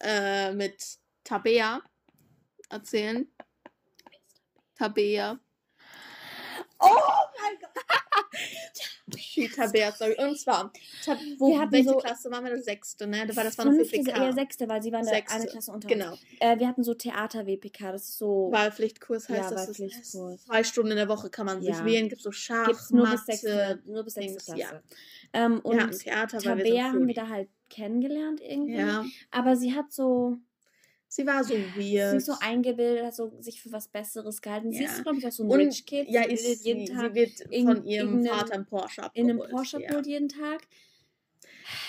[0.00, 1.82] äh, mit Tabea
[2.70, 3.31] erzählen?
[4.76, 5.38] Tabea.
[6.78, 6.86] Oh
[7.40, 7.70] mein Gott!
[9.06, 10.16] Die Tabea-Story.
[10.18, 10.72] Und zwar,
[11.04, 12.52] Tab wo, Wir hatten welche so- Klasse waren wir?
[12.54, 13.26] Das sechste, ne?
[13.26, 14.10] Das war, das war noch WPK.
[14.16, 16.12] eher sechste, weil sie waren Sechste, eine Klasse unter Genau.
[16.12, 16.20] uns.
[16.40, 19.66] Äh, wir hatten so Theater-WPK, das ist so, Wahlpflichtkurs heißt Ja, das.
[19.68, 20.44] Wahlpflichtkurs.
[20.44, 21.84] Zwei Stunden in der Woche kann man sich Ja.
[21.84, 22.08] wählen.
[22.08, 23.24] Gibt so Schach, gibt's nur bis Mathe.
[23.26, 24.58] sechste, nur bis sechste Klasse.
[24.60, 24.80] ja.
[25.34, 28.76] Ähm, und Theater, weil wir Tabea so haben wir da halt kennengelernt irgendwie.
[28.76, 29.04] Ja.
[29.30, 30.38] Aber sie hat so,
[31.14, 32.16] Sie war so sie weird.
[32.16, 34.72] ist so eingebildet, hat so sich für was Besseres gehalten.
[34.72, 34.88] Sie Ja.
[34.90, 36.08] ist, glaube ich, auch so ein Und Rich Kid.
[36.08, 39.02] ja, sie ist sie, jeden sie Tag wird in von ihrem irgendeinem- Vater im Porsche
[39.12, 39.50] in einem abgeholt.
[39.50, 39.82] Porsche ja.
[39.88, 40.62] abgeholt jeden Tag.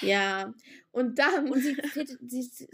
[0.02, 0.54] ja.
[0.92, 1.50] Und dann.
[1.50, 2.68] Und sie fittet, sie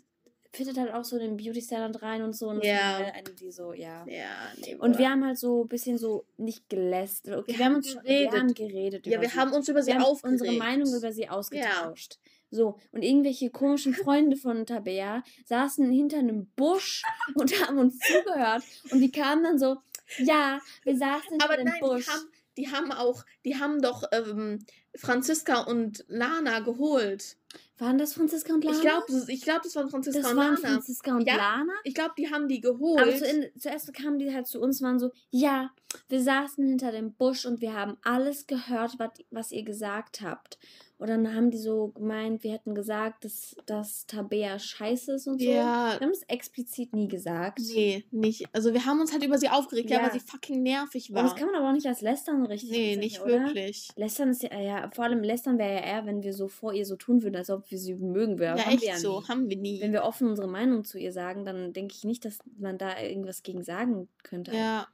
[0.51, 2.49] fittet halt auch so in den Beauty-Salon rein und so.
[2.49, 2.97] Und Ja.
[3.13, 4.03] eine, die so, ja.
[4.07, 7.37] ja, nee, Und wir haben halt so ein bisschen so nicht gelästert.
[7.37, 8.33] Okay, Wir wir, haben uns geredet.
[8.33, 9.05] Wir haben geredet.
[9.05, 9.37] Ja, über wir sie.
[9.37, 10.41] haben uns über sie wir haben aufgeregt.
[10.41, 12.17] unsere Meinung über sie ausgetauscht.
[12.51, 17.03] So, und irgendwelche komischen Freunde von Tabea saßen hinter einem Busch
[17.35, 18.63] und haben uns zugehört.
[18.91, 19.77] Und die kamen dann so,
[20.17, 22.07] ja, wir saßen hinter Aber dem nein, die Busch.
[22.07, 24.65] haben, die haben auch, die haben doch ähm,
[24.95, 27.37] Franziska und Lana geholt.
[27.77, 28.75] Waren das Franziska und Lana?
[28.75, 30.67] Ich glaube, ich glaub, das waren Franziska das und waren Lana.
[30.67, 31.73] Franziska und Ja, Lana.
[31.83, 33.01] Ich glaube, die haben die geholt.
[33.01, 35.71] Aber zu, in, zuerst kamen die halt zu uns, waren so, ja,
[36.09, 40.57] wir saßen hinter dem Busch und wir haben alles gehört, was, was ihr gesagt habt.
[40.99, 45.39] Und dann haben die so gemeint, wir hätten gesagt, dass, dass Tabea scheiße ist und
[45.39, 45.45] so.
[45.47, 47.59] ja, Wir haben es explizit nie gesagt.
[47.73, 48.45] nee, nicht.
[48.53, 50.03] Also wir haben uns halt über sie aufgeregt, ja, Ja.
[50.03, 51.23] weil sie fucking nervig Und war.
[51.23, 53.45] das kann man aber auch nicht als Lästern richtig nee, bezeichnen, nicht oder?
[53.45, 53.87] wirklich.
[53.95, 56.85] Lästern ist ja, ja, vor allem Lästern wäre ja eher, wenn wir so vor ihr
[56.85, 58.57] so tun würden, als ob wir sie mögen würden.
[58.57, 59.21] Ja, haben echt wir ja so.
[59.21, 59.27] nie.
[59.29, 59.79] Haben wir nie.
[59.81, 62.99] Wenn wir offen unsere Meinung zu ihr sagen, dann denke ich nicht, dass man da
[63.01, 64.53] irgendwas gegen sagen könnte.
[64.53, 64.85] ja.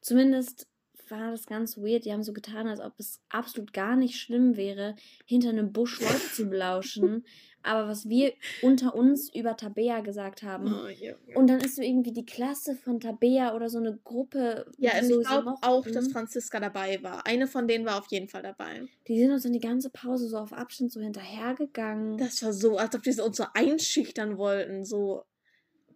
[0.00, 0.66] Zumindest
[1.10, 2.04] war das ganz weird.
[2.04, 6.00] Die haben so getan, als ob es absolut gar nicht schlimm wäre, hinter einem Busch
[6.00, 7.24] Leute zu belauschen.
[7.62, 8.32] Aber was wir
[8.62, 10.72] unter uns über Tabea gesagt haben.
[10.72, 11.14] Oh, ja.
[11.34, 14.70] Und dann ist so irgendwie die Klasse von Tabea oder so eine Gruppe.
[14.78, 17.26] Ja, und so ich glaube auch, dass Franziska dabei war.
[17.26, 18.86] Eine von denen war auf jeden Fall dabei.
[19.08, 22.16] Die sind uns dann die ganze Pause so auf Abstand so hinterhergegangen.
[22.16, 24.84] Das war so, als ob die uns so einschüchtern wollten.
[24.84, 25.24] So,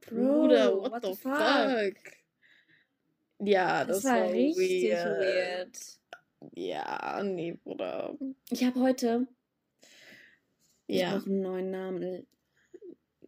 [0.01, 2.22] Bro, Bruder, what, the fuck?
[3.45, 5.19] Ja, das, Das, war, richtig weird.
[5.19, 5.79] weird.
[6.55, 8.17] Ja, nee, Bruder.
[8.51, 9.27] Ich habe heute
[10.87, 11.17] ich Ja.
[11.17, 12.27] brauche einen neuen Namen.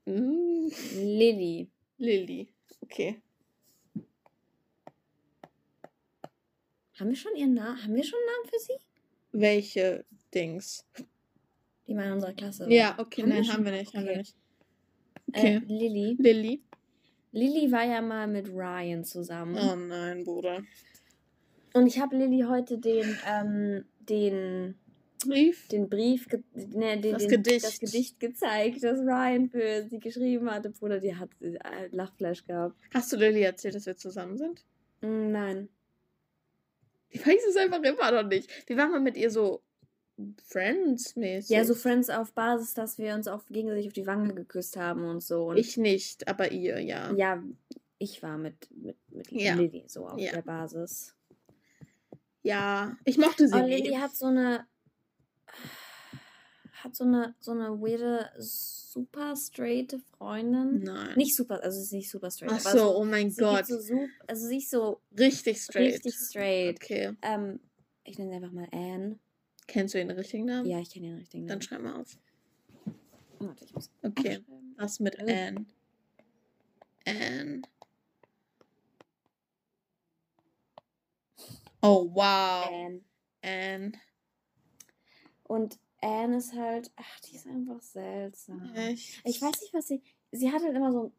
[0.05, 1.71] Mm, Lilly.
[1.99, 2.53] Lilly.
[2.83, 3.21] Okay.
[6.99, 7.83] Haben wir schon ihren Namen?
[7.83, 8.85] Haben wir schon einen Namen für sie?
[9.33, 10.85] Welche Dings?
[11.87, 12.65] Die mal in unserer Klasse.
[12.65, 12.71] war.
[12.71, 13.55] Ja, okay, Haben wir nein, schon?
[13.55, 14.19] haben wir nicht, haben wir Okay.
[14.19, 14.37] nicht.
[15.29, 15.55] Okay.
[15.57, 16.17] Äh, Lilly.
[16.19, 16.63] Lilly.
[17.35, 19.57] Lilly war ja mal mit Ryan zusammen.
[19.59, 20.63] Oh nein, Bruder.
[21.73, 24.77] Und ich habe Lilly heute den, ähm, den,
[25.27, 25.67] Brief?
[25.67, 27.65] den Brief, ne, den, Das den, Gedicht.
[27.65, 30.71] das Gedicht gezeigt, das Ryan für sie geschrieben hatte.
[30.71, 32.77] Bruder, die hat äh, Lachfleisch gehabt.
[32.95, 34.65] Hast du Lilly erzählt, dass wir zusammen sind?
[35.01, 35.69] Mm, Nein.
[37.09, 38.49] Ich weiß es einfach immer noch nicht.
[38.69, 39.61] Wir waren mal mit ihr so
[40.47, 41.51] Friends-mäßig.
[41.51, 45.05] Ja, so Friends auf Basis, dass wir uns auch gegenseitig auf die Wange geküsst haben
[45.05, 45.47] und so.
[45.49, 47.13] Und Ich nicht, aber ihr, ja.
[47.15, 47.43] ja,
[47.99, 49.55] ich war mit, mit, mit Ja.
[49.55, 50.33] Lilly so auf Ja.
[50.33, 51.15] der Basis.
[52.43, 53.77] Ja, ich mochte sie Aber nie.
[53.83, 54.67] Lilly hat so eine
[56.83, 60.83] hat so eine so eine weirde super straighte Freundin.
[60.83, 61.17] Nein.
[61.17, 63.67] Nicht super, also sie ist nicht super straight, Ach aber so, oh mein Gott.
[63.67, 65.95] so sup, also sie ist so Richtig straight.
[65.95, 66.77] richtig straight.
[66.83, 67.17] Okay.
[67.23, 67.61] Ähm,
[68.05, 69.19] ich nenne sie einfach mal Anne.
[69.67, 70.67] Kennst du den richtigen Namen?
[70.69, 71.63] Ja, ich kenne den richtigen Dann Namen.
[71.63, 72.19] schreib mal auf.
[73.39, 74.45] Warte, ich muss Okay.
[74.77, 75.49] Was mit Äh.
[75.49, 75.67] Anne?
[77.07, 77.63] Anne.
[81.83, 82.67] Oh, wow.
[82.73, 83.01] Anne.
[83.43, 83.93] Anne.
[85.45, 88.75] Und Anne ist halt, ach, die ist einfach seltsam.
[88.75, 89.21] Echt?
[89.25, 90.03] Ich weiß nicht, was sie.
[90.33, 91.13] Sie hat halt immer so.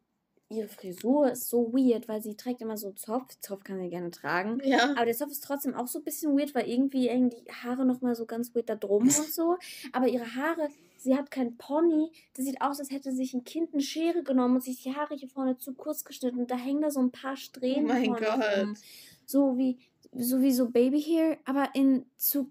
[0.48, 3.36] Ihre Frisur ist so weird, weil sie trägt immer so Zopf.
[3.40, 4.60] Zopf kann sie gerne tragen.
[4.62, 4.90] Ja.
[4.92, 7.84] Aber der Zopf ist trotzdem auch so ein bisschen weird, weil irgendwie hängen die Haare
[7.84, 9.56] nochmal so ganz weird da drum und so.
[9.92, 12.12] Aber ihre Haare, sie hat kein Pony.
[12.34, 15.16] Das sieht aus, als hätte sich ein Kind eine Schere genommen und sich die Haare
[15.16, 16.38] hier vorne zu kurz geschnitten.
[16.38, 18.58] Und da hängen da so ein paar Oh Strähnen mein vorne Gott.
[18.62, 18.76] rum.
[19.24, 19.78] So wie,
[20.12, 22.48] so wie so Baby Hair, aber in zu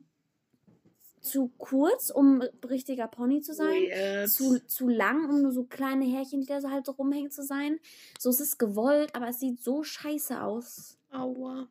[1.25, 3.83] zu kurz, um richtiger Pony zu sein.
[3.83, 4.29] Weird.
[4.29, 7.43] Zu, zu lang, um nur so kleine Härchen, die da so halt so rumhängen zu
[7.43, 7.79] sein.
[8.19, 10.97] So es ist gewollt, aber es sieht so scheiße aus.
[11.11, 11.67] Aua.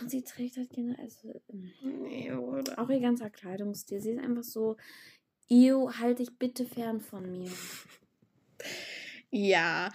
[0.00, 2.78] Und sie trägt halt gerne, also ähm, Nee, oder?
[2.80, 4.00] auch ihr ganzer Kleidungsstil.
[4.00, 4.76] Sie ist einfach so,
[5.48, 7.50] Io, halt dich bitte fern von mir.
[9.30, 9.90] Ja,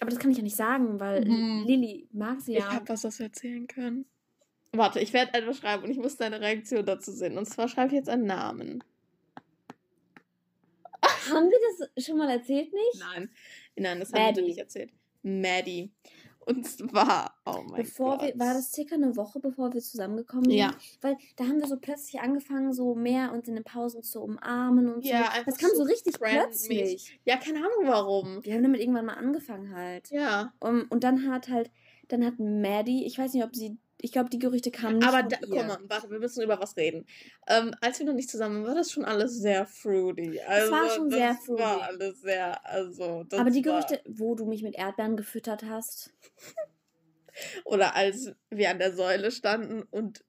[0.00, 1.64] Aber das kann ich ja nicht sagen, weil Mhm.
[1.66, 2.72] Lilly mag sie ich ja.
[2.72, 4.06] habe was, was wir erzählen können.
[4.72, 7.36] Warte, ich werde etwas schreiben und ich muss deine Reaktion dazu sehen.
[7.38, 8.84] Und zwar schreibe ich jetzt einen Namen.
[11.30, 11.58] Haben wir
[11.96, 12.98] das schon mal erzählt nicht?
[13.00, 13.30] Nein,
[13.76, 14.92] nein, das haben wir nicht erzählt.
[15.22, 15.92] Maddie.
[16.46, 18.28] Und zwar, oh mein Bevor Gott.
[18.28, 20.58] wir, war das circa eine Woche, bevor wir zusammengekommen sind?
[20.58, 20.74] Ja.
[21.00, 24.92] Weil da haben wir so plötzlich angefangen, so mehr uns in den Pausen zu umarmen
[24.92, 25.30] und Ja, so.
[25.30, 27.20] einfach Das kam so, so richtig plötzlich.
[27.24, 28.44] Ja, keine Ahnung warum.
[28.44, 30.10] Wir haben damit irgendwann mal angefangen halt.
[30.10, 30.52] Ja.
[30.60, 31.70] Um, und dann hat halt,
[32.08, 35.20] dann hat Maddie, ich weiß nicht, ob sie, ich glaube, die Gerüchte kamen nicht Aber
[35.20, 35.46] von da, ihr.
[35.48, 37.06] guck mal, warte, wir müssen über was reden.
[37.46, 40.40] Ähm, als wir noch nicht zusammen waren, war das schon alles sehr fruity.
[40.40, 41.84] Also, war schon das sehr war fruity.
[41.84, 43.24] alles sehr, also.
[43.24, 46.12] Das Aber die war, Gerüchte, wo du mich mit Erdbeeren gefüttert hast,
[47.64, 50.24] Oder als wir an der Säule standen und.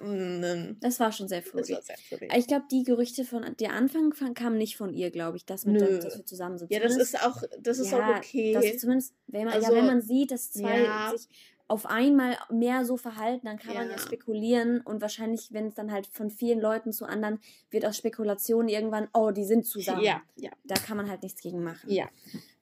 [0.00, 1.72] Ähm, das war schon sehr das fruity.
[1.74, 2.28] war sehr fruity.
[2.36, 5.64] Ich glaube, die Gerüchte von der Anfang fang- kamen nicht von ihr, glaube ich, dass,
[5.64, 5.98] mit Nö.
[6.00, 6.72] dass wir zusammen sind.
[6.72, 8.52] Ja, das ist auch, das ist ja, auch okay.
[8.52, 11.12] Das ist zumindest, wenn man, Also, ja, wenn man sieht, dass zwei ja.
[11.16, 11.28] sich
[11.68, 13.98] auf einmal mehr so verhalten, dann kann man ja Ja.
[13.98, 18.68] spekulieren und wahrscheinlich, wenn es dann halt von vielen Leuten zu anderen wird aus Spekulationen
[18.68, 20.02] irgendwann, oh, die sind zusammen.
[20.02, 21.90] ja, ja, Da kann man halt nichts gegen machen.
[21.90, 22.06] ja.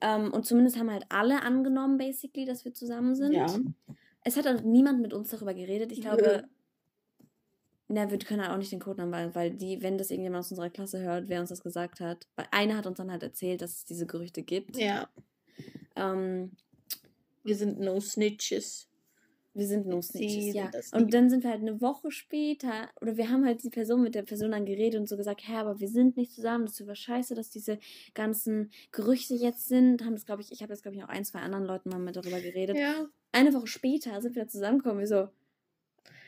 [0.01, 3.33] Ähm, und zumindest haben halt alle angenommen, basically, dass wir zusammen sind.
[3.35, 3.47] Ja.
[4.25, 5.93] Es hat auch niemand mit uns darüber geredet.
[5.93, 6.45] Ich glaube,
[7.88, 10.51] na, wir können halt auch nicht den Codenamen, weil, weil die, wenn das irgendjemand aus
[10.51, 13.61] unserer Klasse hört, wer uns das gesagt hat, weil einer hat uns dann halt erzählt,
[13.61, 14.77] dass es diese Gerüchte gibt.
[14.79, 15.09] Ja.
[15.95, 16.53] Ähm,
[17.43, 18.88] Wir sind no snitches.
[19.55, 20.71] Wir sind Sie snitches, ja.
[20.93, 24.14] Und dann sind wir halt eine Woche später, oder wir haben halt die Person mit
[24.17, 26.81] der Person dann geredet und so gesagt, hä, aber wir sind nicht zusammen, das ist
[26.81, 27.79] über scheiße, dass diese
[28.14, 30.05] ganzen Gerüchte jetzt sind.
[30.05, 31.99] Haben das, glaube ich, ich habe das, glaube ich, auch ein, zwei anderen Leuten mal
[31.99, 32.77] mit darüber geredet.
[32.77, 33.07] Ja.
[33.33, 35.29] Eine Woche später sind wir zusammengekommen, wir so,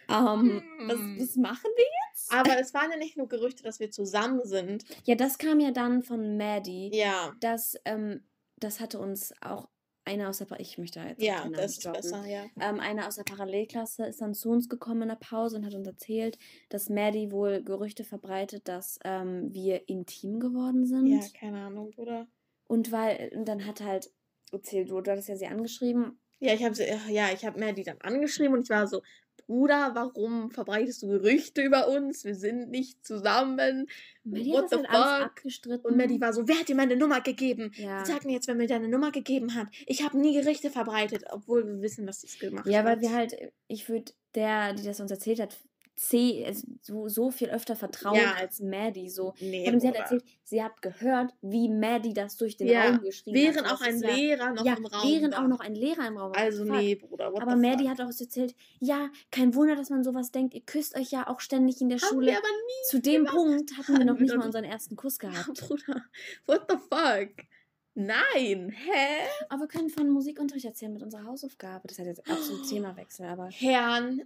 [0.09, 1.21] ähm, was, Hm.
[1.21, 2.33] was machen wir jetzt?
[2.33, 4.85] Aber es waren ja nicht nur Gerüchte, dass wir zusammen sind.
[5.05, 6.91] Ja, das kam ja dann von Maddie.
[6.95, 7.35] Ja.
[7.41, 8.23] Das, ähm,
[8.59, 9.69] das hatte uns auch
[10.07, 12.01] einer aus der, Pa- ich möchte da jetzt Ja, das ist droppen.
[12.01, 12.47] besser, ja.
[12.61, 15.75] Ähm, einer aus der Parallelklasse ist dann zu uns gekommen in der Pause und hat
[15.75, 16.38] uns erzählt,
[16.69, 21.07] dass Maddie wohl Gerüchte verbreitet, dass ähm, wir intim geworden sind.
[21.09, 22.27] Ja, keine Ahnung, oder?
[22.69, 24.11] Und weil, und dann hat halt
[24.53, 26.19] erzählt, du, du hattest ja sie angeschrieben.
[26.38, 26.75] Ja, ich habe
[27.11, 29.03] ja, ich habe mir die dann angeschrieben und ich war so,
[29.47, 32.25] Bruder, warum verbreitest du Gerüchte über uns?
[32.25, 33.87] Wir sind nicht zusammen.
[34.25, 35.85] Maddie What hat the fuck?
[35.85, 37.71] Und Maddie war so, wer hat dir meine Nummer gegeben?
[37.77, 38.05] ja.
[38.05, 39.69] Sag mir jetzt, wer mir deine Nummer gegeben hat.
[39.87, 42.87] Ich habe nie Gerüchte verbreitet, obwohl wir wissen, dass sie es gemacht Ja, hat.
[42.87, 43.37] weil wir halt,
[43.69, 45.57] ich würde der, die das uns erzählt hat,
[45.97, 48.35] C, also so, so viel öfter vertrauen Ja.
[48.35, 49.09] als Maddie.
[49.09, 49.33] So.
[49.41, 53.35] Nee, sie hat erzählt, sie hat gehört, wie Maddie das durch den Ja, Raum geschrien
[53.35, 53.73] Während hat.
[53.73, 55.43] auch Das ein ja, Lehrer noch ja, im Raum während war.
[55.45, 56.37] auch noch ein Lehrer im Raum war.
[56.39, 56.77] Also Fuck.
[56.77, 57.29] nee, Bruder.
[57.29, 57.93] Aber Maddie fuck?
[57.99, 60.53] hat auch erzählt, ja, kein Wunder, dass man sowas denkt.
[60.55, 62.27] Ihr küsst euch ja auch ständig in der Haben Schule.
[62.27, 62.89] wir aber nie.
[62.91, 63.35] Zu dem gemacht.
[63.35, 65.49] Punkt hatten wir noch nicht mal unseren ersten Kuss gehabt.
[65.61, 66.03] Ja, Bruder.
[66.45, 67.47] What the fuck?
[67.95, 68.71] Nein.
[68.77, 69.27] Hä?
[69.49, 71.89] Aber wir können von Musikunterricht erzählen mit unserer Hausaufgabe.
[71.89, 74.23] Das hat jetzt absolut Themawechsel, aber Herrn.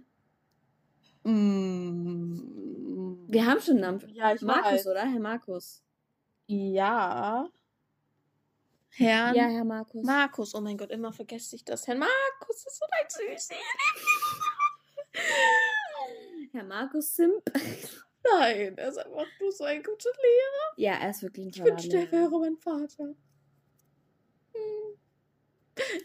[1.23, 4.09] Mm, wir haben schon einen Namen.
[4.13, 4.87] Ja, ich Markus, weiß.
[4.87, 5.01] oder?
[5.01, 5.83] Herr Markus.
[6.47, 7.49] Ja.
[8.89, 9.35] Herrn.
[9.35, 10.03] Ja, Herr Markus.
[10.03, 10.55] Markus.
[10.55, 11.87] Oh mein Gott, immer vergesse ich das.
[11.87, 13.53] Herrn Markus ist so ein Süßi.
[16.51, 17.43] Herr Markus Simp.
[18.23, 20.73] Nein, er ist einfach nur so ein guter Lehrer.
[20.77, 22.31] Ja, er ist wirklich ein Ich toller wünschte, er Lehrer.
[22.31, 23.15] wäre mein Vater.
[24.53, 24.97] Hm.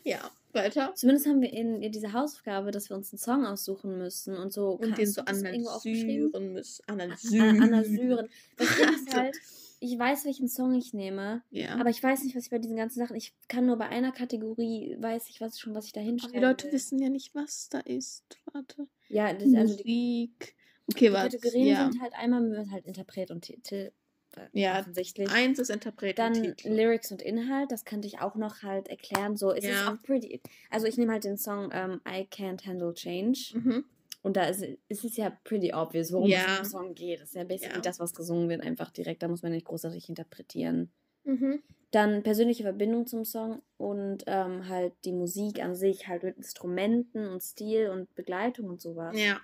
[0.05, 0.93] Ja, weiter.
[0.97, 4.53] Zumindest haben wir in, in dieser Hausaufgabe, dass wir uns einen Song aussuchen müssen und
[4.53, 4.71] so.
[4.71, 6.83] Und den so analysieren müssen.
[6.89, 7.63] An- Analysieren.
[7.63, 8.29] Analysieren.
[8.57, 9.37] Das Ding ist halt,
[9.79, 11.77] ich weiß, welchen Song ich nehme, Ja.
[11.77, 13.15] aber ich weiß nicht, was ich bei diesen ganzen Sachen.
[13.15, 16.33] Ich kann nur bei einer Kategorie, weiß ich was schon, was ich da hinschreibe.
[16.39, 18.25] die Leute wissen ja nicht, was da ist.
[18.53, 18.89] Warte.
[19.09, 20.57] Ja, das, also die, Musik.
[20.89, 21.39] Okay, die warte.
[21.39, 21.91] Kategorien Ja.
[21.91, 23.93] sind halt einmal mit halt Interpret und Titel.
[24.37, 25.31] Äh, Ja, offensichtlich.
[25.31, 26.69] Eins ist Interpret Dann Titel.
[26.69, 29.37] Lyrics und Inhalt, das könnte ich auch noch halt erklären.
[29.37, 29.93] So, es ist Ja.
[29.93, 30.41] auch pretty.
[30.71, 33.53] Also ich nehme halt den Song ähm, I Can't Handle Change.
[33.55, 33.85] Mhm.
[34.23, 36.45] Und da ist es ist ja pretty obvious, worum Ja.
[36.55, 37.21] es im Song geht.
[37.21, 37.81] Das ist ja basically Ja.
[37.81, 39.23] das, was gesungen wird, einfach direkt.
[39.23, 40.91] Da muss man nicht großartig interpretieren.
[41.25, 41.63] Mhm.
[41.93, 47.29] Dann persönliche Verbindung zum Song und ähm, halt die Musik an sich, halt mit Instrumenten
[47.29, 49.17] und Stil und Begleitung und sowas.
[49.19, 49.41] Ja.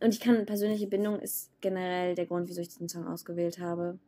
[0.00, 3.98] Und ich kann, persönliche Bindung ist generell der Grund, wieso ich diesen Song ausgewählt habe.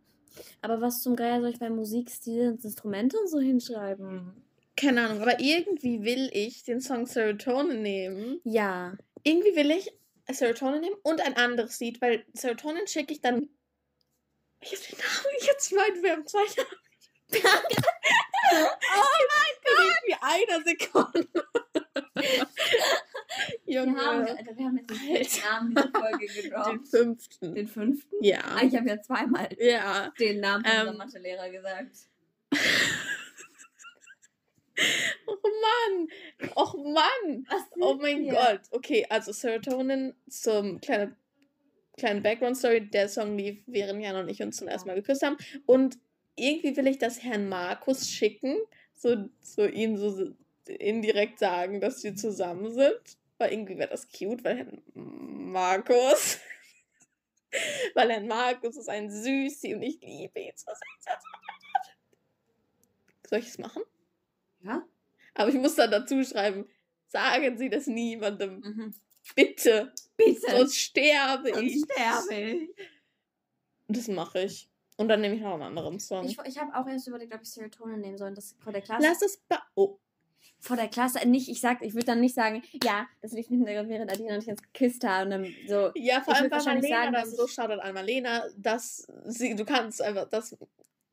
[0.62, 4.44] Aber was zum Geier soll ich beim Musikstil und Instrumente und so hinschreiben?
[4.76, 8.40] Keine Ahnung, aber irgendwie will ich den Song Serotonin nehmen.
[8.44, 9.92] Ja, Irgendwie will ich
[10.30, 13.48] Serotonin nehmen und ein anderes Lied, weil Serotonin schicke ich dann.
[14.62, 16.76] Ich habe den Namen jetzt meinen, wir haben zwei Namen.
[18.52, 18.68] oh
[19.32, 20.00] mein Gott!
[20.06, 21.28] Wie einer Sekunde.
[23.66, 23.94] Junge.
[23.94, 26.68] Wir haben, Alter, wir haben jetzt den vierten Namen dieser Folge gedroppt.
[26.68, 27.54] Den fünften.
[27.54, 28.16] Den fünften?
[28.24, 28.40] Ja.
[28.44, 30.12] Ah, ich habe ja zweimal ja.
[30.18, 30.80] den Namen Ähm.
[30.80, 31.96] unserer Mathelehrer gesagt.
[35.26, 36.08] Oh Mann!
[36.56, 37.46] Och Mann!
[37.50, 38.60] Was Oh mein Gott.
[38.70, 41.14] Okay, also Serotonin zum kleine,
[41.98, 42.88] kleine Background-Story.
[42.88, 45.36] Der Song lief, während Jan und ich uns zum ersten Mal geküsst haben.
[45.66, 45.98] Und
[46.34, 48.56] irgendwie will ich das Herrn Markus schicken.
[48.94, 50.32] So, so ihm so so
[50.66, 53.18] indirekt sagen, dass wir zusammen sind.
[53.40, 56.38] Weil irgendwie wäre das cute, weil Herrn Markus.
[57.94, 61.18] weil Herrn Markus ist ein Süßi und ich liebe ihn so sehr.
[63.26, 63.82] Soll ich es machen?
[64.60, 64.86] Ja?
[65.32, 66.68] Aber ich muss dann dazu schreiben,
[67.06, 68.60] sagen Sie das niemandem.
[68.60, 68.94] Mhm.
[69.34, 69.94] Bitte.
[70.18, 70.50] Bitte.
[70.50, 71.84] Sonst sterbe Sonst ich.
[71.84, 72.70] sterbe ich.
[73.88, 74.68] Das mache ich.
[74.98, 76.26] Und dann nehme ich noch einen anderen Song.
[76.26, 78.34] Ich, ich habe auch erst überlegt, ob ich Serotonin nehmen soll.
[78.34, 79.08] Das vor der Klasse.
[79.08, 79.56] Lass es bei.
[79.76, 79.98] Oh.
[80.58, 81.48] Vor der Klasse nicht.
[81.48, 84.50] Ich sag, ich würde dann nicht sagen, ja, das liegt Hintergrund, während Adina und ich
[84.50, 85.24] uns geküsst haben.
[85.24, 85.90] Und dann so.
[85.94, 89.64] Ja, vor allem bei Marlena sagen, dann dass so Shoutout an Marlena, dass sie, du
[89.64, 90.56] kannst einfach das,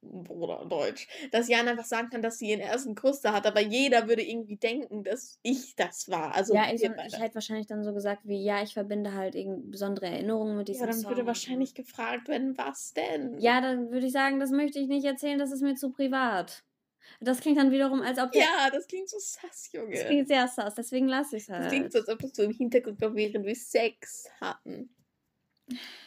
[0.01, 3.61] Bruder, Deutsch, dass Jan einfach sagen kann, dass sie ihren ersten Kuss da hat, aber
[3.61, 6.35] jeder würde irgendwie denken, dass ich das war.
[6.35, 9.71] Also ja, ich, ich hätte wahrscheinlich dann so gesagt, wie, ja, ich verbinde halt irgendeine
[9.71, 11.11] besondere Erinnerungen mit diesem ja, dann Song.
[11.11, 13.39] würde wahrscheinlich gefragt werden, was denn?
[13.39, 16.63] Ja, dann würde ich sagen, das möchte ich nicht erzählen, das ist mir zu privat.
[17.19, 18.33] Das klingt dann wiederum, als ob.
[18.35, 19.95] Ja, das klingt so sass, Junge.
[19.95, 21.63] Das klingt sehr sass, deswegen lasse ich es halt.
[21.65, 24.89] Das klingt so, als ob das so im Hintergrund war, während wir Sex hatten.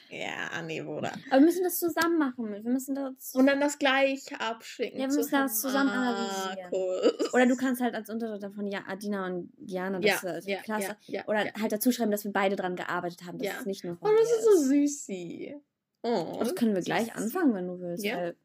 [0.08, 1.12] Ja, nee, Bruder.
[1.30, 2.50] Aber wir müssen das zusammen machen.
[2.52, 3.34] Wir müssen das.
[3.34, 4.98] Und dann das gleiche abschicken.
[4.98, 6.70] Ja, wir müssen das zusammen analysieren.
[6.72, 7.34] Markus.
[7.34, 10.62] Oder du kannst halt als Unterricht von ja, Adina und Diana, das ja, ist ja,
[10.62, 10.96] Klasse.
[11.06, 13.38] ja, ja, Oder halt dazu schreiben, dass wir beide dran gearbeitet haben.
[13.38, 15.56] Das ist nicht nur Oh, von das dir ist so süßi.
[16.02, 16.86] Oh, Das können wir süß.
[16.86, 18.02] gleich anfangen, wenn du willst.
[18.04, 18.16] Ja.
[18.16, 18.36] Weil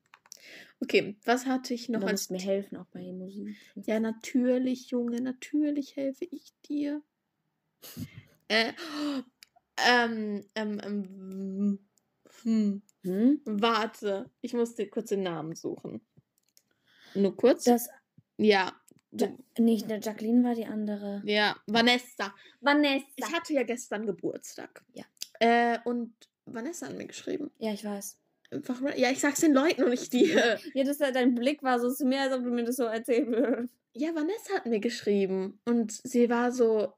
[0.81, 3.55] Okay, was hatte ich noch du musst mir helfen, auch bei Musik.
[3.75, 7.01] Ja, natürlich, Junge, natürlich helfe ich dir.
[8.47, 8.73] Äh,
[9.77, 11.79] ähm, ähm, ähm,
[12.43, 13.41] hm, Hm?
[13.45, 16.05] warte, ich muss dir kurz den Namen suchen.
[17.13, 17.63] Nur kurz?
[17.63, 17.87] Das,
[18.37, 18.73] ja,
[19.11, 21.21] ja, nicht, der Jacqueline war die andere.
[21.25, 22.33] ja, Vanessa.
[22.59, 23.05] Vanessa.
[23.15, 24.83] Ich hatte ja gestern Geburtstag.
[24.93, 25.05] Ja.
[25.39, 26.13] Äh, und
[26.45, 27.51] Vanessa hat mir geschrieben.
[27.57, 28.19] Ja, ich weiß.
[28.55, 30.59] Einfach, ja, ich sag's den Leuten und nicht dir.
[30.73, 33.27] Ja, das, dein Blick war so zu mir, als ob du mir das so erzählen
[33.31, 33.73] würdest.
[33.93, 36.93] Ja, Vanessa hat mir geschrieben und sie war so,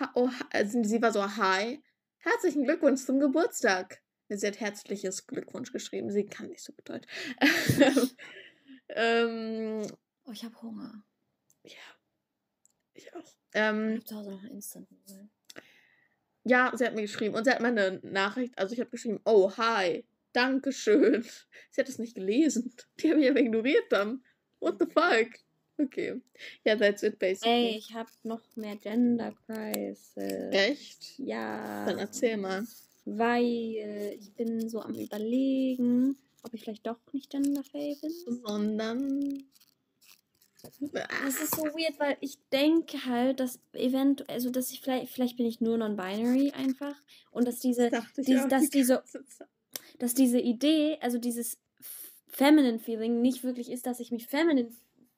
[0.00, 1.82] ha- oh, also sie war so, hi,
[2.18, 4.02] herzlichen Glückwunsch zum Geburtstag.
[4.28, 7.08] Sie hat herzliches Glückwunsch geschrieben, sie kann nicht so gut Deutsch.
[8.90, 9.82] ähm,
[10.24, 11.02] Oh, ich habe Hunger.
[11.64, 11.72] ja,
[12.94, 13.20] ich auch.
[13.24, 15.30] Ich Ähm, habe zu Hause noch Instant Nudeln.
[16.44, 19.50] ja, sie hat mir geschrieben und sie hat meine Nachricht, also ich habe geschrieben, oh,
[19.56, 21.24] hi, Dankeschön.
[21.70, 22.72] Sie hat es nicht gelesen.
[23.00, 24.22] Die haben mich aber ignoriert dann.
[24.60, 25.28] What the fuck?
[25.78, 26.20] Okay.
[26.64, 27.50] Ja, that's it basically.
[27.70, 30.12] Ey, ich habe noch mehr Gender Crisis.
[30.16, 31.18] Echt?
[31.18, 31.86] Ja.
[31.86, 32.66] Dann erzähl mal.
[33.06, 38.10] Weil ich bin so am überlegen, ob ich vielleicht doch nicht genderfähig bin.
[38.44, 39.44] sondern.
[40.62, 45.38] Das ist so weird, weil ich denke halt, dass eventuell, also dass ich vielleicht, vielleicht
[45.38, 46.94] bin ich nur non-binary einfach
[47.30, 49.02] und dass diese, dachte ich dies- auch dass die diese-.
[50.00, 51.58] Dass diese Idee, also dieses
[52.26, 54.70] feminine Feeling nicht wirklich ist, dass ich mich feminine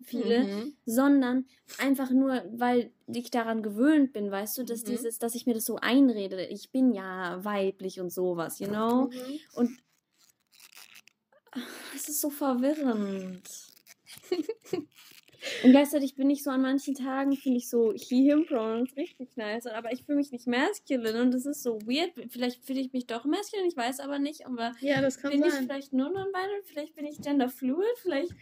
[0.02, 0.76] fühle, Mhm.
[0.84, 1.46] sondern
[1.78, 4.86] einfach nur, weil ich daran gewöhnt bin, weißt du, dass Mhm.
[4.86, 9.06] dieses, dass ich mir das so einrede, ich bin ja weiblich und sowas, you know?
[9.06, 9.38] Mhm.
[9.54, 9.70] Und
[11.94, 13.48] es ist so verwirrend.
[15.64, 19.36] Und gleichzeitig bin ich so an manchen Tagen, finde ich so he, him pronouns richtig
[19.36, 22.12] nice, aber ich fühle mich nicht masculine und das ist so weird.
[22.30, 25.44] Vielleicht fühle ich mich doch masculine, ich weiß aber nicht, aber Ja, das kann bin
[25.44, 25.64] ich sein.
[25.64, 28.32] vielleicht nur non-binary, vielleicht bin ich genderfluid, vielleicht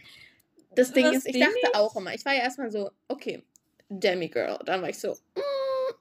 [0.75, 3.43] Das Ding ist, ich dachte auch immer, ich war ja erstmal so, okay,
[3.89, 4.57] Demigirl.
[4.65, 5.41] Dann war ich so, mm,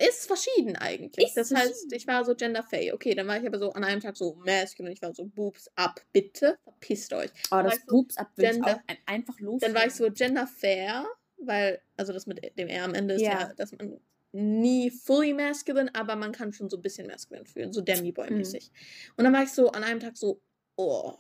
[0.09, 1.27] ist verschieden eigentlich.
[1.27, 1.95] Ist das heißt, verschieden.
[1.95, 2.93] ich war so genderfay.
[2.93, 4.93] Okay, dann war ich aber so an einem Tag so masculine.
[4.95, 7.31] Ich war so, boobs ab, bitte, verpisst euch.
[7.51, 9.61] Oh, war das ich so Boobs ab will ich Gender- auch ein- einfach los.
[9.61, 11.07] Dann war ich so genderfair,
[11.39, 13.53] weil, also das mit dem R am Ende ist ja, Ja.
[13.55, 14.01] dass man
[14.33, 18.71] nie fully masculine, aber man kann schon so ein bisschen masculine fühlen, so Demi-Boy-mäßig.
[19.17, 20.41] Und dann war ich so an einem Tag so,
[20.77, 21.15] oh,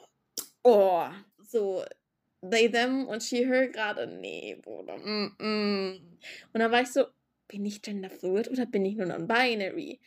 [0.62, 1.06] oh.
[1.42, 1.84] so
[2.48, 6.18] they, them und she, her gerade, nee, Bruder, mm, mm.
[6.52, 7.04] Und dann war ich so,
[7.50, 10.00] bin ich genderfluid oder bin ich nur non-binary?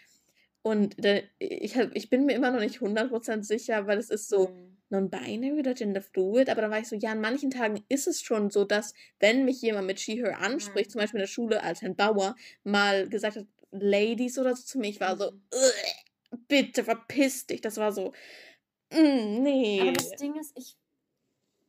[0.61, 4.29] Und da, ich, hab, ich bin mir immer noch nicht 100% sicher, weil es ist
[4.29, 4.77] so, Mhm.
[4.89, 8.49] non-binary oder genderfluid, aber dann war ich so, ja, an manchen Tagen ist es schon
[8.51, 10.93] so, dass, wenn mich jemand mit she, her anspricht, Mhm.
[10.93, 14.79] zum Beispiel in der Schule als Herrn Bauer, mal gesagt hat, Ladies oder so zu
[14.79, 14.89] mir.
[14.89, 15.41] Ich war so, Mhm.
[15.53, 17.61] "Ugh, bitte verpiss dich.
[17.61, 18.13] Das war so,
[18.93, 19.81] mm, nee.
[19.81, 20.77] Aber das Ding ist, ich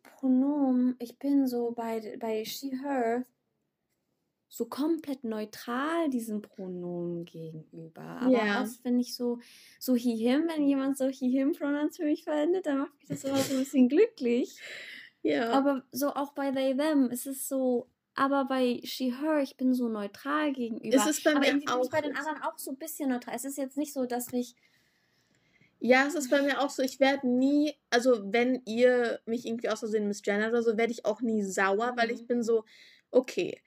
[0.02, 3.26] Pronomen, ich bin so bei, bei she, her
[4.56, 8.02] so komplett neutral diesem Pronomen gegenüber.
[8.02, 8.54] Aber Ja.
[8.54, 9.40] oft, wenn ich so,
[9.80, 13.08] so he, him, wenn jemand so he, him Pronouns für mich verwendet, dann macht mich
[13.08, 14.64] das immer so ein bisschen glücklich.
[15.22, 15.64] ja.
[15.64, 19.74] Aber so auch bei they, them, es ist so, aber bei she, her, ich bin
[19.74, 21.02] so neutral gegenüber.
[21.02, 22.78] Es ist bei aber mir irgendwie bin ich auch bei den anderen auch so ein
[22.78, 23.34] bisschen neutral.
[23.34, 24.56] Es ist jetzt nicht so, dass mich,
[25.80, 29.68] Ja, es ist bei mir auch so, ich werde nie, also wenn ihr mich irgendwie
[29.68, 32.26] aus Versehen misgendert oder so, werde ich auch nie sauer, weil ich Mhm.
[32.26, 32.64] bin so,
[33.10, 33.60] okay,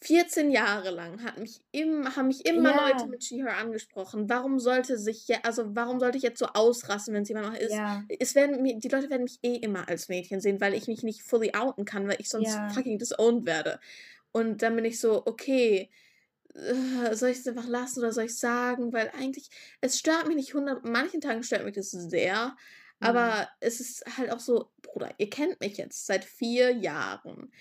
[0.00, 2.74] 14 Jahre lang hat mich im, haben mich immer Ja.
[2.74, 4.28] Leute mit She-Her angesprochen.
[4.30, 7.58] Warum sollte sich, ja, also warum sollte ich jetzt so ausrasten, wenn es jemand noch
[7.60, 7.82] ist?
[7.82, 11.02] ja, Es werden, die Leute werden mich eh immer als Mädchen sehen, weil ich mich
[11.02, 12.72] nicht fully outen kann, weil ich sonst Ja.
[12.72, 13.80] fucking disowned werde.
[14.32, 15.90] Und dann bin ich so, okay,
[16.54, 18.92] äh, soll ich es einfach lassen oder soll ich sagen?
[18.92, 22.56] Weil eigentlich, es stört mich nicht 100, manchen Tagen stört mich das sehr,
[23.00, 23.00] Mhm.
[23.00, 27.52] aber es ist halt auch so, Bruder, ihr kennt mich jetzt seit vier Jahren.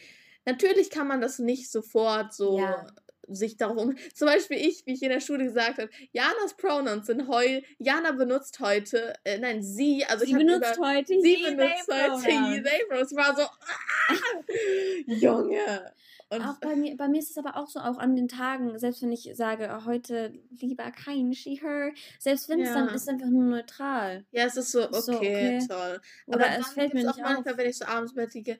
[0.47, 2.87] Natürlich kann man das nicht sofort so Ja.
[3.27, 3.95] sich darauf um.
[4.15, 7.61] Zum Beispiel ich, wie ich in der Schule gesagt habe, Janas Pronouns sind heu.
[7.77, 12.63] Jana benutzt heute, äh, nein, sie, also sie ich benutzt über, heute sie benutzt heute
[12.63, 13.11] they Pronouns.
[13.11, 14.13] Ich war so, ah,
[15.07, 15.93] Junge.
[16.29, 18.77] Und Auch bei mir, bei mir ist es aber auch so, auch an den Tagen,
[18.79, 22.93] selbst wenn ich sage, oh, heute lieber kein she, her, selbst wenn es dann Ja.
[22.95, 24.25] ist, einfach nur neutral.
[24.31, 25.59] ja, es ist so, okay, So, okay.
[25.67, 26.01] toll.
[26.27, 27.57] Oder Aber es fällt mir nicht auch manchmal, auf.
[27.57, 28.59] wenn ich so abends Bett liege,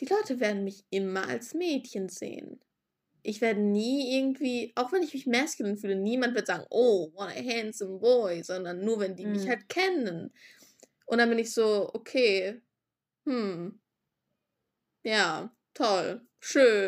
[0.00, 2.60] die Leute werden mich immer als Mädchen sehen.
[3.22, 7.28] Ich werde nie irgendwie, auch wenn ich mich masculine fühle, niemand wird sagen, oh, what
[7.30, 9.48] a handsome boy, sondern nur, wenn die mich Mhm.
[9.48, 10.32] halt kennen.
[11.06, 12.62] Und dann bin ich so, okay,
[13.26, 13.80] hm,
[15.04, 16.28] ja, toll,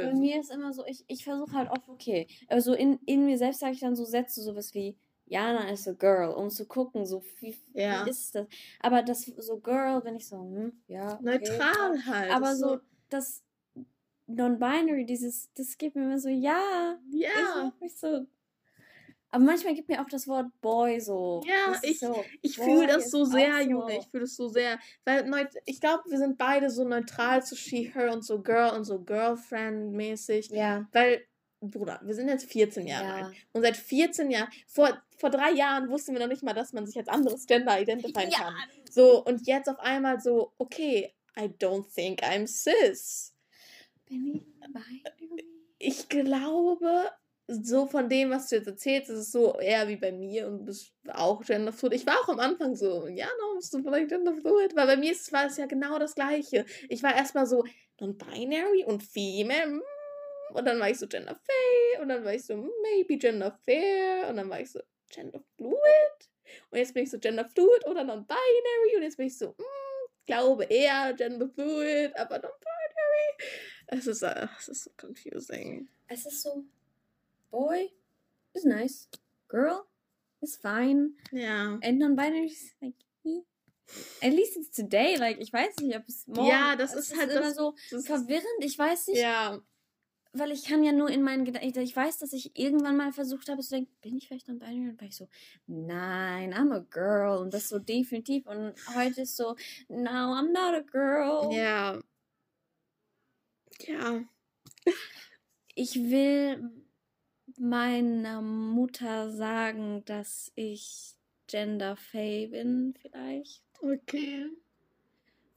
[0.00, 0.14] Bei schön.
[0.14, 3.60] mir ist immer so, ich, ich versuche halt oft, okay, also in, in mir selbst
[3.60, 7.22] sage ich dann so Sätze, sowas wie, Jana is a girl, um zu gucken, so
[7.40, 8.00] wie, Ja.
[8.00, 8.46] wie ist das?
[8.80, 12.40] Aber das so Girl, wenn ich so, hm, ja, okay, Neutral halt.
[12.40, 12.78] Aber ist so,
[13.10, 13.42] das
[14.26, 17.28] Non-Binary, dieses, das gibt mir immer so, ja, ja.
[17.30, 18.26] ich mach mich so.
[19.30, 21.42] Aber manchmal gibt mir auch das Wort Boy so.
[21.46, 23.98] Ja, ich- so, Ich fühle das so sehr, so- Junge.
[23.98, 24.78] Ich fühle das so sehr.
[25.04, 25.30] Weil
[25.66, 28.98] ich glaube, wir sind beide so neutral zu she, her und so Girl und so
[29.00, 30.48] Girlfriend-mäßig.
[30.50, 30.88] Ja.
[30.92, 31.26] Weil,
[31.60, 33.26] Bruder, wir sind jetzt 14 Jahre Ja.
[33.26, 33.36] alt.
[33.52, 36.86] Und seit 14 Jahren, vor, vor drei Jahren wussten wir noch nicht mal, dass man
[36.86, 38.38] sich als anderes Gender identifizieren Ja.
[38.38, 38.54] kann.
[38.90, 43.32] So, und jetzt auf einmal so, okay, I don't think I'm cis.
[44.08, 45.44] Bin ich binary?
[45.78, 47.10] Ich glaube,
[47.46, 50.64] so von dem, was du jetzt erzählst, ist es so eher wie bei mir und
[50.64, 51.94] bist auch genderfluid.
[51.94, 54.74] Ich war auch am Anfang so, ja, no, bist du vielleicht genderfluid?
[54.76, 56.66] Weil bei mir ist, war es ja genau das Gleiche.
[56.88, 57.64] Ich war erstmal so
[58.00, 59.66] non-binary und female.
[59.68, 59.82] mm,
[60.54, 64.50] Und dann war ich so genderfay und dann war ich so maybe genderfair und dann
[64.50, 65.78] war ich so genderfluid.
[66.70, 69.87] Und jetzt bin ich so genderfluid oder non-binary und jetzt bin ich so, mm,
[70.28, 73.50] glaube eher genderfluid, aber non-binary.
[73.88, 75.88] Es ist, äh, es ist so confusing.
[76.06, 76.64] Es ist so,
[77.50, 77.90] Boy
[78.54, 79.08] is nice.
[79.48, 79.80] Girl
[80.40, 81.14] is fine.
[81.32, 81.78] Ja.
[81.82, 83.40] And non-binary is like, eh.
[84.22, 85.16] At least it's today.
[85.16, 86.46] Like, ich weiß nicht, ob es morgen.
[86.48, 88.60] Ja, das es ist halt immer das- so Das ist, verwirrend.
[88.60, 89.58] Ich weiß nicht, ja.
[90.32, 91.80] Weil ich kann ja nur in meinen Gedanken.
[91.80, 94.90] Ich weiß, dass ich irgendwann mal versucht habe zu denken, bin ich vielleicht non-binary?
[94.90, 95.28] Und war ich so,
[95.66, 97.38] nein, I'm a girl.
[97.38, 98.46] Und das so definitiv.
[98.46, 99.56] Und heute ist so,
[99.88, 101.52] no, I'm not a girl.
[101.52, 102.00] Ja.
[103.86, 104.24] Ja.
[105.74, 106.70] Ich will
[107.56, 111.14] meiner Mutter sagen, dass ich
[111.46, 113.62] genderfay bin, vielleicht.
[113.80, 114.50] Okay.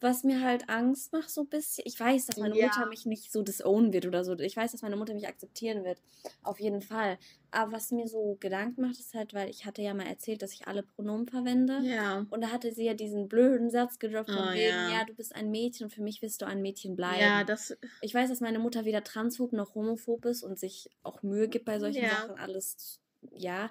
[0.04, 1.84] Was mir halt Angst macht, so ein bisschen.
[1.86, 2.66] Ich weiß, dass meine Ja.
[2.68, 4.34] Mutter mich nicht so disownen wird oder so.
[4.40, 6.02] Ich weiß, dass meine Mutter mich akzeptieren wird.
[6.42, 7.20] Auf jeden Fall.
[7.52, 10.54] Aber was mir so Gedanken macht, ist halt, weil ich hatte ja mal erzählt, dass
[10.54, 11.80] ich alle Pronomen verwende.
[11.84, 12.26] Ja.
[12.32, 14.90] Und da hatte sie ja diesen blöden Satz gedroppt von Oh, wegen, ja.
[14.90, 17.22] ja, du bist ein Mädchen und für mich wirst du ein Mädchen bleiben.
[17.22, 17.78] Ja, das.
[18.02, 21.66] Ich weiß, dass meine Mutter weder transphob noch homophob ist und sich auch Mühe gibt
[21.66, 22.10] bei solchen Ja.
[22.10, 22.40] Sachen.
[22.40, 23.00] Alles,
[23.36, 23.70] ja.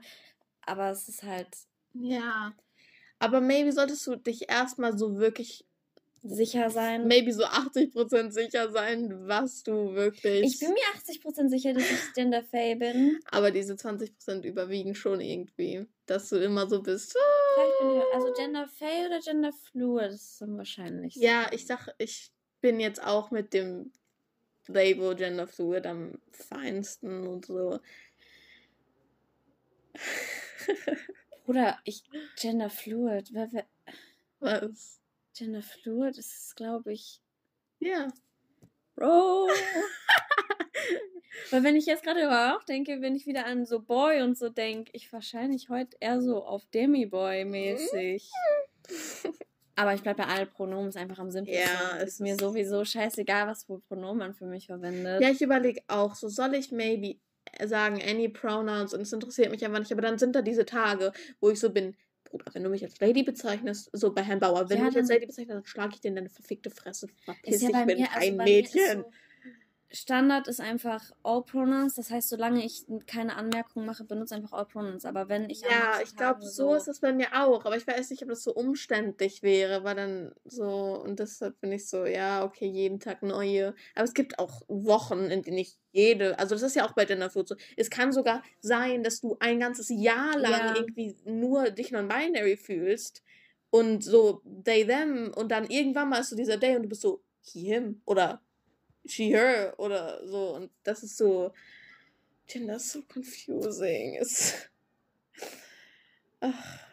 [0.65, 1.49] Aber es ist halt
[1.95, 2.53] Ja.
[3.19, 5.67] Aber maybe solltest du dich erstmal so wirklich,
[6.23, 7.07] sicher sein.
[7.07, 10.45] maybe so 80% sicher sein, was du wirklich.
[10.45, 13.21] Ich bin mir 80% sicher, dass ich genderfay bin.
[13.31, 15.87] aber diese 20% überwiegen schon irgendwie.
[16.07, 17.17] Dass du immer so bist.
[17.55, 21.23] Vielleicht bin ich, also genderfay oder genderfluid ist am wahrscheinlichsten.
[21.23, 23.93] Ja, ich sag, ich bin jetzt auch mit dem
[24.67, 27.81] Label Gender Fluid am feinsten und so.
[31.47, 32.05] Oder ich
[32.41, 33.33] genderfluid.
[33.33, 34.71] Wer,
[35.41, 35.69] wer, Was?
[35.73, 37.21] genderfluid ist, glaube ich.
[37.79, 38.09] Ja.
[38.95, 39.49] Bro.
[41.51, 44.51] Weil wenn ich jetzt gerade darüber nachdenke, wenn ich wieder an so Boy und so
[44.51, 48.29] denke, ich wahrscheinlich heute eher so auf Demi-Boy-mäßig.
[49.77, 51.65] Aber ich bleibe bei all Pronomen, ist einfach am simpelsten.
[51.67, 55.23] Ja, ist mir sowieso scheißegal, was für Pronomen man für mich verwendet.
[55.23, 57.19] Ja, ich überlege auch, so soll ich maybe
[57.65, 61.13] sagen any pronouns und es interessiert mich einfach nicht, aber dann sind da diese Tage,
[61.41, 61.97] wo ich so bin,
[62.31, 64.97] Bruder, wenn du mich als Lady bezeichnest, so bei Herrn Bauer, wenn Ja, du mich
[64.97, 67.09] als Lady bezeichnest, dann schlage ich dir in deine verfickte Fresse.
[67.25, 68.83] Verpiss ja dich, ich bin also kein ist Mädchen.
[68.87, 69.13] so,
[69.93, 71.95] Standard ist einfach All Pronouns.
[71.97, 75.05] Das heißt, solange ich keine Anmerkungen mache, benutze einfach All Pronouns.
[75.05, 77.65] Aber wenn ich Ja, ich glaube, Tagen so ist es bei mir auch.
[77.65, 80.67] Aber ich weiß nicht, ob das so umständlich wäre, weil dann so,
[81.03, 83.75] und deshalb bin ich so, ja, okay, jeden Tag neue.
[83.97, 87.05] Aber es gibt auch Wochen, in denen ich jede, also das ist ja auch bei
[87.05, 87.57] Dinner Food so.
[87.77, 90.73] Es kann sogar sein, dass du ein ganzes Jahr lang Ja.
[90.73, 93.23] irgendwie nur dich non-binary fühlst
[93.71, 97.03] und so they, them und dann irgendwann mal ist so dieser Day und du bist
[97.03, 98.41] so he, him oder
[99.07, 101.53] she, her oder so und das ist so,
[102.47, 104.17] Gender ist so confusing.
[104.17, 104.55] Es,
[106.41, 106.87] ach.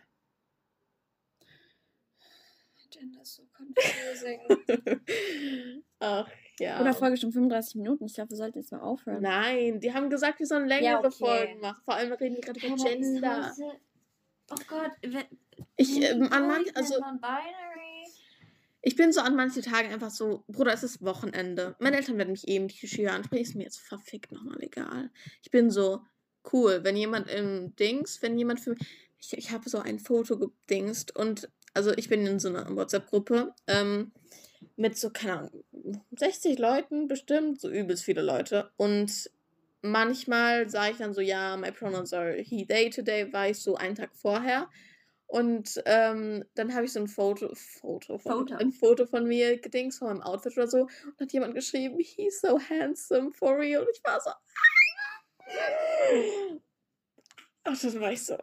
[2.90, 4.40] Gender ist so confusing.
[6.00, 6.30] Ach,
[6.60, 6.82] ja.
[6.82, 8.06] Oder Folge schon 35 Minuten.
[8.06, 9.22] Ich glaube, wir sollten jetzt mal aufhören.
[9.22, 11.12] Nein, die haben gesagt, wir sollen längere Ja, okay.
[11.12, 11.82] Folgen machen.
[11.84, 13.54] Vor allem reden wir gerade über ist Gender.
[14.50, 15.26] Oh Gott, wenn,
[15.76, 16.96] Ich, ähm, an manch, also.
[18.88, 21.76] Ich bin so an manchen Tagen einfach so, Bruder, es ist Wochenende.
[21.80, 25.12] Meine Eltern werden mich eben die Schüler ansprechen, ist mir jetzt verfickt nochmal egal.
[25.44, 26.04] Ich bin so,
[26.54, 28.80] cool, wenn jemand im Dings, wenn jemand für mich,
[29.20, 33.54] ich, ich habe so ein Foto gedingst und, also ich bin in so einer WhatsApp-Gruppe,
[33.68, 34.14] ähm,
[34.78, 35.66] mit so, keine Ahnung,
[36.16, 38.72] 60 Leuten bestimmt, so übelst viele Leute.
[38.78, 39.30] Und
[39.82, 43.76] manchmal sage ich dann so, ja, my pronouns are he, they today, war ich so
[43.76, 44.70] einen Tag vorher.
[45.28, 48.56] Und ähm, dann habe ich so ein Foto, Foto, von, Foto.
[48.56, 50.82] ein Foto von mir gedings, von meinem Outfit oder so.
[50.82, 53.82] Und hat jemand geschrieben, he's so handsome for real.
[53.82, 54.32] Und ich war so,
[57.64, 58.38] Ach, dann war ich so,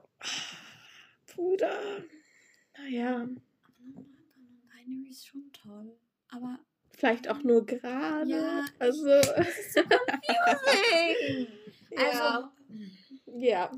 [1.34, 2.04] Bruder,
[2.76, 3.26] naja,
[3.78, 5.96] Non-Binary ist schon toll.
[6.28, 6.58] Aber
[6.96, 8.30] vielleicht auch nur gerade.
[8.30, 11.48] Ja, also, das ist so confusing.
[11.90, 12.52] ja.
[13.26, 13.72] ja.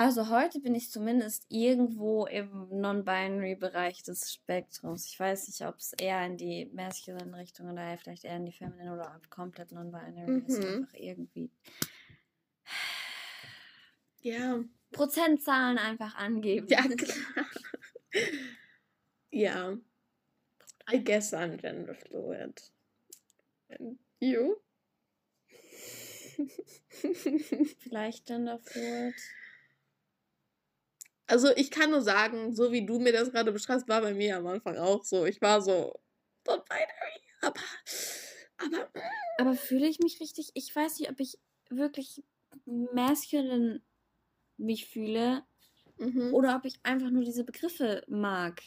[0.00, 5.06] Also heute bin ich zumindest irgendwo im Non-Binary-Bereich des Spektrums.
[5.06, 8.52] Ich weiß nicht, ob es eher in die masculine Richtung oder vielleicht eher in die
[8.52, 10.62] feminine oder komplett Non-Binary ist.
[10.62, 10.82] Mhm.
[10.82, 11.50] Einfach irgendwie
[14.20, 16.68] Ja, Prozentzahlen einfach angeben.
[16.68, 17.46] ja, klar.
[19.30, 19.76] ja.
[20.92, 22.70] I guess I'm gender fluid.
[23.68, 24.54] And you?
[27.80, 29.14] Vielleicht genderfluid.
[31.28, 34.36] Also ich kann nur sagen, so wie du mir das gerade beschreibst, war bei mir
[34.36, 35.26] am Anfang auch so.
[35.26, 35.94] Ich war so
[36.46, 37.60] not binary, aber
[38.58, 38.90] aber
[39.38, 40.50] Aber fühle ich mich richtig?
[40.54, 41.38] Ich weiß nicht, ob ich
[41.70, 42.24] wirklich
[42.66, 43.82] masculine
[44.56, 45.44] mich fühle
[45.98, 46.34] mhm.
[46.34, 48.60] oder ob ich einfach nur diese Begriffe mag.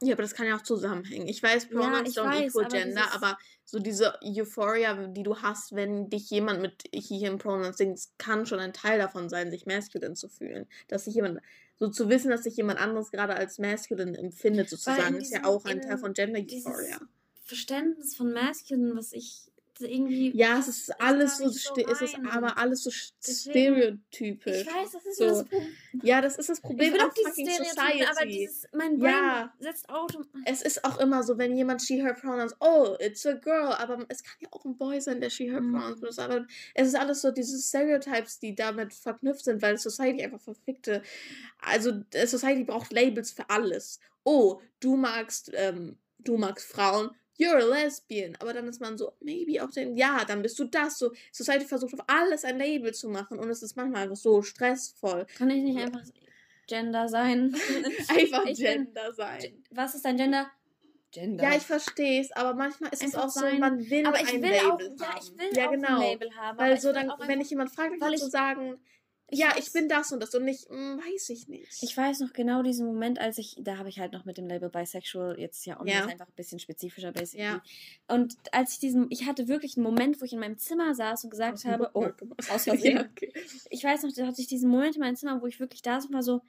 [0.00, 1.28] ja, aber das kann ja auch zusammenhängen.
[1.28, 5.36] Ich weiß, Pronouns ich don't weiß, equal aber gender, aber so diese Euphoria, die du
[5.36, 9.50] hast, wenn dich jemand mit he, him Pronouns singt, kann schon ein Teil davon sein,
[9.50, 10.66] sich masculine zu fühlen.
[10.88, 11.40] Dass sich jemand,
[11.80, 15.64] so zu wissen, dass sich jemand anderes gerade als masculine empfindet, sozusagen, ist ja auch
[15.64, 17.00] ein in Teil von Gender Euphoria.
[17.42, 19.49] Verständnis von masculine, was ich
[19.82, 20.36] irgendwie.
[20.36, 22.90] Ja, es ist alles so, so es ist aber alles so
[23.26, 24.60] Deswegen- stereotypisch.
[24.62, 25.24] Ich weiß, das ist so.
[25.26, 25.68] das Problem.
[26.02, 28.28] Ja, das ist das Ich Problem an auch fucking Stereotypen, aber Society.
[28.38, 29.54] dieses, mein Brain Ja.
[29.58, 30.22] setzt Auto.
[30.44, 34.04] es ist auch immer so, wenn jemand she, her pronouns, oh, it's a girl, aber
[34.08, 35.72] es kann ja auch ein Boy sein, der she, her Mhm.
[35.72, 40.22] pronouns benutzt, aber es ist alles so diese Stereotypes, die damit verknüpft sind, weil Society
[40.22, 41.02] einfach verfickte,
[41.60, 44.00] also äh, Society braucht Labels für alles.
[44.24, 47.10] Oh, du magst, ähm, du magst Frauen,
[47.40, 50.64] you're a lesbian, aber dann ist man so, maybe auch den, ja, dann bist du
[50.64, 54.16] das, so, Society versucht auf alles ein Label zu machen und es ist manchmal einfach
[54.16, 55.26] so stressvoll.
[55.36, 56.02] Kann ich nicht einfach
[56.66, 57.56] Gender sein?
[58.08, 59.64] Einfach Ich bin- Gender sein.
[59.72, 60.48] Was ist dein Gender?
[61.10, 61.42] Gender.
[61.42, 63.58] Ja, ich verstehe es, aber manchmal ist es Einfach auch so, sein.
[63.58, 64.96] man will aber ich ein will Label auch, haben.
[64.96, 65.94] ja, ich will ja, auch genau.
[65.96, 66.58] ein Label haben.
[66.58, 68.78] Weil so dann, auch wenn ich jemand dann weil kannst du sagen,
[69.32, 71.82] ja, ich bin das und das und nicht, hm, weiß ich nicht.
[71.82, 74.46] Ich weiß noch genau diesen Moment, als ich, da habe ich halt noch mit dem
[74.46, 76.00] Label bisexual, jetzt ja, um Ja.
[76.02, 77.44] das einfach ein bisschen spezifischer basically.
[77.44, 77.62] Ja.
[78.08, 81.24] Und als ich diesen, ich hatte wirklich einen Moment, wo ich in meinem Zimmer saß
[81.24, 82.08] und gesagt Aus dem habe, oh,
[82.50, 82.96] aus Versehen.
[82.96, 83.32] ja, okay.
[83.70, 86.00] ich weiß noch, da hatte ich diesen Moment in meinem Zimmer, wo ich wirklich da
[86.00, 86.42] saß und war so,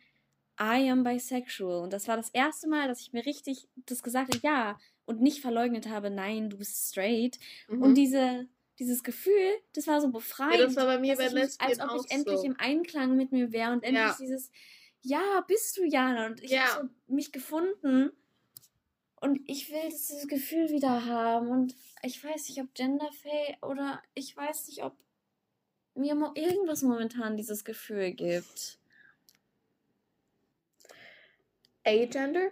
[0.59, 1.81] I am bisexual.
[1.83, 5.21] Und das war das erste Mal, dass ich mir richtig das gesagt habe, ja, und
[5.21, 7.39] nicht verleugnet habe, nein, du bist straight.
[7.67, 7.81] Mhm.
[7.81, 8.47] Und diese,
[8.81, 10.55] dieses Gefühl, das war so befreiend.
[10.59, 12.45] ja, das war bei mir bei dass ich mich, Lesbien als ob ich endlich so.
[12.45, 14.17] im Einklang mit mir wäre und endlich Ja.
[14.19, 14.51] dieses,
[15.01, 16.25] ja, bist du Jana.
[16.25, 16.75] Und ich Ja.
[16.75, 18.11] habe so mich gefunden.
[19.21, 21.49] Und ich will dieses Gefühl wieder haben.
[21.49, 24.97] Und ich weiß nicht, ob Genderfay oder ich weiß nicht, ob
[25.93, 28.79] mir irgendwas momentan dieses Gefühl gibt.
[31.85, 32.51] A-Gender?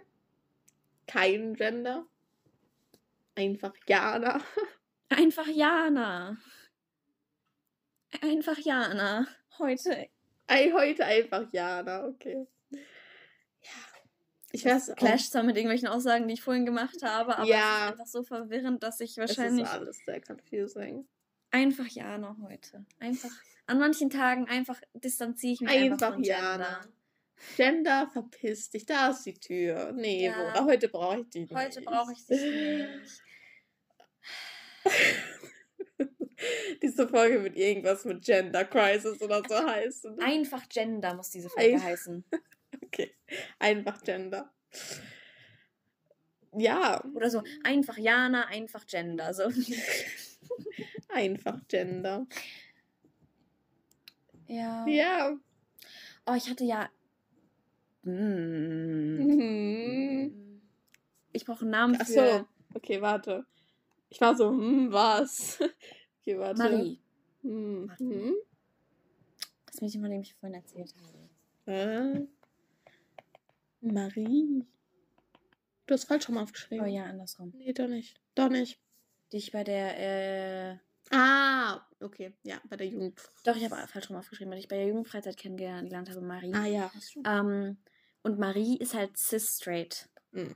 [1.08, 2.06] Kein Gender?
[3.34, 4.40] Einfach Jana.
[5.10, 6.36] Einfach Jana.
[8.22, 9.26] Einfach Jana.
[9.58, 10.08] Heute.
[10.46, 12.46] Ei, heute einfach Jana, okay.
[12.70, 12.78] Ja.
[14.52, 14.96] Ich Das weiß auch.
[14.96, 17.58] clasht zwar mit irgendwelchen Aussagen, die ich vorhin gemacht habe, aber Ja.
[17.58, 21.06] es ist einfach so verwirrend, dass ich Es wahrscheinlich ist alles sehr confusing.
[21.50, 22.84] einfach Jana heute.
[22.98, 23.30] Einfach.
[23.66, 26.80] An manchen Tagen einfach distanziere ich mich einfach, Einfach von Jana.
[27.56, 28.08] Gender.
[28.12, 29.92] Verpiss dich, da ist die Tür.
[29.92, 30.32] Nee, Ja.
[30.52, 31.54] Bora, heute brauche ich dich nicht.
[31.54, 33.22] Heute brauche ich dich nicht.
[36.82, 40.18] Diese Folge wird irgendwas mit Gender Crisis oder so heißen.
[40.20, 42.24] Einfach Gender muss diese Folge Ein- heißen.
[42.82, 43.14] Okay,
[43.58, 44.52] einfach Gender.
[46.56, 49.32] Ja, Oder so, einfach Jana, einfach Gender.
[49.32, 49.44] So.
[51.08, 52.26] einfach Gender.
[54.48, 54.84] Ja.
[54.86, 55.36] Ja.
[56.26, 56.88] Oh, ich hatte ja.
[58.02, 59.16] Hm.
[59.18, 60.60] Mhm.
[61.32, 63.46] Ich brauche einen Namen Ach für so, okay, warte.
[64.10, 65.58] Ich war so, hm, was?
[66.22, 66.62] Okay, warte.
[66.62, 67.00] Marie.
[67.40, 68.34] Hm, hm.
[69.64, 70.94] Das Mädchen, von dem ich vorhin erzählt
[71.66, 72.20] habe.
[72.20, 72.26] Äh,
[73.80, 74.66] Marie.
[75.86, 76.84] Du hast falsch rum aufgeschrieben.
[76.84, 77.54] Oh ja, andersrum.
[77.56, 78.20] Nee, doch nicht.
[78.34, 78.78] Doch nicht.
[79.32, 80.78] Die ich bei der, äh,
[81.10, 82.34] Ah, okay.
[82.42, 83.18] Ja, bei der Jugend.
[83.44, 86.52] doch, ich habe falsch rum aufgeschrieben, weil ich bei der Jugendfreizeit kennengelernt habe, Marie.
[86.54, 86.92] Ah ja.
[87.24, 87.78] Ähm,
[88.22, 90.08] und Marie ist halt cis-straight.
[90.32, 90.54] Mhm.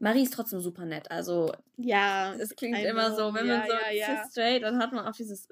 [0.00, 1.10] Marie ist trotzdem super nett.
[1.10, 2.34] Also, Ja.
[2.34, 4.22] es klingt immer so, wenn ja, man so ja, ja.
[4.24, 5.46] cis-straight, dann hat man auch dieses,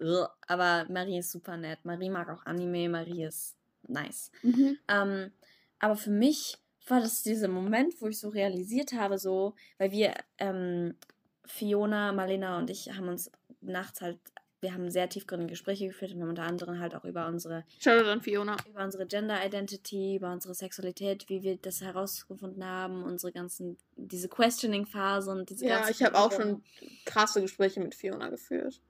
[0.47, 1.79] aber Marie ist super nett.
[1.85, 4.33] Marie mag auch Anime, Marie ist nice.
[4.43, 4.79] Mhm.
[4.89, 5.33] Ähm,
[5.79, 10.15] aber für mich war das dieser Moment, wo ich so realisiert habe, so, weil wir,
[10.39, 10.97] ähm,
[11.45, 13.31] Fiona, Marlena und ich haben uns
[13.61, 14.19] nachts halt,
[14.61, 17.65] wir haben sehr tiefgründige Gespräche geführt und wir haben unter anderem halt auch über unsere,
[17.85, 18.57] dann, Fiona.
[18.69, 24.29] über unsere Gender Identity, über unsere Sexualität, wie wir das herausgefunden haben, unsere ganzen, diese
[24.29, 26.63] Questioning-Phase und diese Ja, ich habe auch schon
[27.05, 28.81] krasse Gespräche mit Fiona geführt.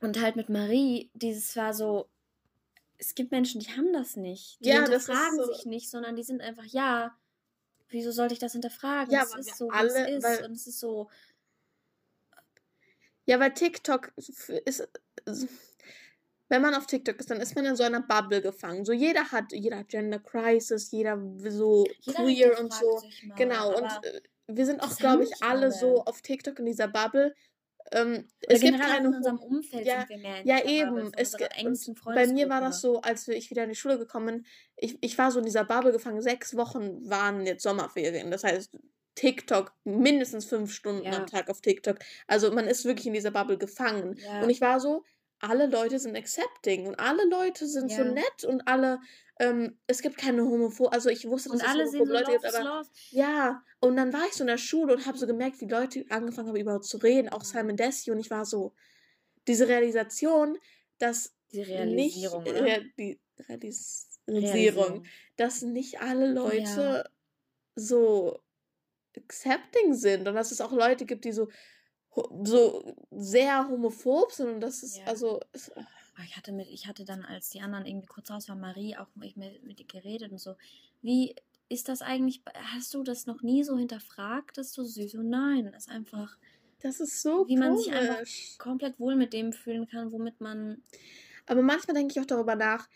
[0.00, 2.08] Und halt mit Marie, dieses war so,
[2.96, 4.58] es gibt Menschen, die haben das nicht.
[4.64, 7.14] Die Ja, hinterfragen so- sich nicht, sondern die sind einfach, ja,
[7.90, 9.12] wieso sollte ich das hinterfragen?
[9.12, 10.42] Ja, es ist so, alle- es ist.
[10.44, 11.08] Und es ist so,
[13.28, 14.88] Ja, weil TikTok ist.
[16.50, 18.86] Wenn man auf TikTok ist, dann ist man in so einer Bubble gefangen.
[18.86, 23.02] So jeder hat, jeder hat Gender Crisis, jeder so jeder queer und so.
[23.26, 25.72] mal, Genau, und äh, wir sind auch, glaube ich, alle alle.
[25.72, 27.34] so auf TikTok in dieser Bubble.
[27.92, 31.12] Ähm, es gibt keine in unserem Umfeld ja, sind wir mehr Ja, eben.
[31.14, 31.36] Es,
[32.04, 35.18] bei mir war das so, als ich wieder in die Schule gekommen bin, ich, ich
[35.18, 36.22] war so in dieser Bubble gefangen.
[36.22, 38.30] Sechs Wochen waren jetzt Sommerferien.
[38.30, 38.78] Das heißt,
[39.18, 41.18] TikTok, mindestens fünf Stunden Ja.
[41.18, 41.98] am Tag auf TikTok.
[42.26, 44.16] Also man ist wirklich in dieser Bubble gefangen.
[44.18, 44.42] Ja.
[44.42, 45.04] Und ich war so,
[45.40, 48.12] alle Leute sind accepting und alle Leute sind so Ja.
[48.12, 49.00] nett und alle,
[49.40, 52.32] ähm, es gibt keine Homophobe, also ich wusste, dass und es alle sehen so Leute
[52.32, 52.88] Love gibt, aber Love.
[53.10, 56.04] ja, und dann war ich so in der Schule und habe so gemerkt, wie Leute
[56.10, 58.74] angefangen haben, überhaupt zu reden, auch Simon Desio und ich war so,
[59.48, 60.58] diese Realisation,
[60.98, 62.62] dass Die nicht, Realisierung, oder?
[62.64, 65.04] Rea die Realis Realisierung, Realisierung.
[65.36, 67.04] dass nicht alle Leute Ja.
[67.76, 68.40] so
[69.16, 71.48] accepting sind und dass es auch Leute gibt, die so
[72.42, 75.04] so sehr homophob sind und das ist Ja.
[75.04, 78.48] also es, Aber Ich hatte, mit, ich hatte dann, als die anderen irgendwie kurz raus
[78.48, 80.56] waren, Marie auch ich mit, mit ihr geredet und so.
[81.00, 81.36] Wie
[81.68, 82.42] ist das eigentlich?
[82.74, 84.58] Hast du das noch nie so hinterfragt?
[84.58, 85.14] Das ist so süß.
[85.14, 86.36] Und nein, das ist einfach,
[86.80, 88.56] das ist so wie man sich einfach komisch.
[88.58, 90.82] komplett wohl mit dem fühlen kann, womit man.
[91.46, 92.88] Aber manchmal denke ich auch darüber nach,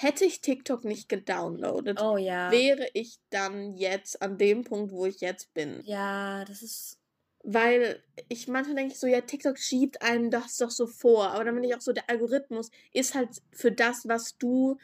[0.00, 2.52] hätte ich TikTok nicht gedownloadet, Oh ja.
[2.52, 5.82] wäre ich dann jetzt an dem Punkt, wo ich jetzt bin.
[5.84, 6.98] Ja, das ist.
[7.42, 11.30] Weil ich manchmal denke ich so, ja, TikTok schiebt einem das doch so vor.
[11.30, 14.76] Aber dann bin ich auch so, der Algorithmus ist halt für das, was du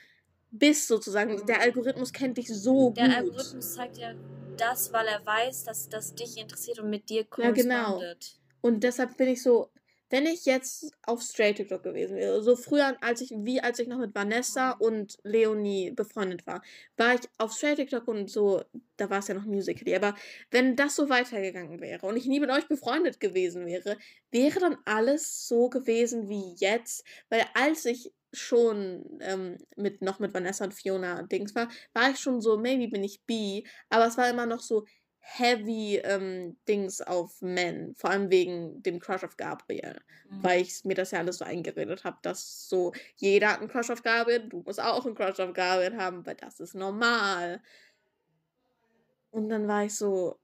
[0.50, 1.44] bist, sozusagen.
[1.46, 3.16] Der Algorithmus kennt dich so Der gut.
[3.16, 4.14] Algorithmus zeigt ja
[4.56, 7.84] das, weil er weiß, dass das dich interessiert und mit dir Ja, genau.
[7.84, 8.40] korrespondet.
[8.62, 9.70] Und deshalb bin ich so,
[10.14, 13.88] wenn ich jetzt auf Straight TikTok gewesen wäre, so früher, als ich, wie als ich
[13.88, 16.62] noch mit Vanessa und Leonie befreundet war,
[16.96, 18.62] war ich auf Straight TikTok und so,
[18.96, 20.14] da war es ja noch Musical.ly, aber
[20.52, 23.98] wenn das so weitergegangen wäre und ich nie mit euch befreundet gewesen wäre,
[24.30, 30.32] wäre dann alles so gewesen wie jetzt, weil als ich schon ähm, mit noch mit
[30.32, 34.16] Vanessa und Fiona Dings war, war ich schon so, maybe bin ich bi, aber es
[34.16, 34.84] war immer noch so
[35.26, 40.00] heavy ähm, Dings auf Men, vor allem wegen dem Crush auf Gabriel,
[40.30, 40.42] Mhm.
[40.42, 43.90] weil ich mir das ja alles so eingeredet habe, dass so jeder hat einen Crush
[43.90, 47.62] auf Gabriel, du musst auch einen Crush auf Gabriel haben, weil das ist normal.
[49.30, 50.40] Und dann war ich so,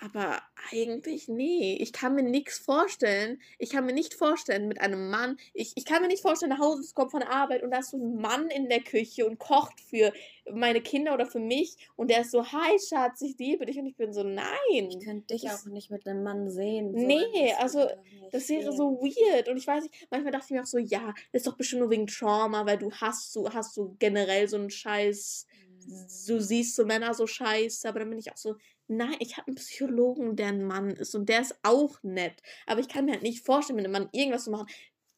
[0.00, 0.40] Aber
[0.70, 1.76] eigentlich, nee.
[1.80, 3.40] Ich kann mir nichts vorstellen.
[3.58, 5.38] Ich kann mir nicht vorstellen, mit einem Mann.
[5.54, 7.78] Ich, ich kann mir nicht vorstellen, nach Hause zu kommen von der Arbeit und da
[7.78, 10.12] ist so ein Mann in der Küche und kocht für
[10.52, 11.76] meine Kinder oder für mich.
[11.96, 13.78] Und der ist so, hi Schatz, ich liebe dich.
[13.78, 14.46] Und ich bin so, nein.
[14.70, 16.94] Ich könnte dich das, auch nicht mit einem Mann sehen.
[16.96, 17.88] So nee, also
[18.30, 19.48] das wäre so weird.
[19.48, 21.80] Und ich weiß nicht, manchmal dachte ich mir auch so, ja, das ist doch bestimmt
[21.80, 25.46] nur wegen Trauma, weil du hast so, hast so generell so einen Scheiß.
[25.86, 26.06] Mhm.
[26.28, 28.54] Du siehst so Männer so scheiße, aber dann bin ich auch so,
[28.88, 32.42] nein, ich habe einen Psychologen, der ein Mann ist und der ist auch nett.
[32.66, 34.68] Aber ich kann mir halt nicht vorstellen, mit einem Mann irgendwas zu machen.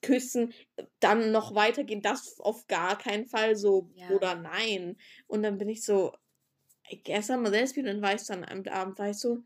[0.02, 0.54] Küssen,
[0.98, 4.08] dann noch weitergehen, das auf gar keinen Fall so ja.
[4.10, 4.96] oder nein.
[5.26, 6.14] Und dann bin ich so,
[6.90, 7.86] I guess I'm a lesbian.
[7.86, 9.42] Und dann war ich dann am Abend, war ich so,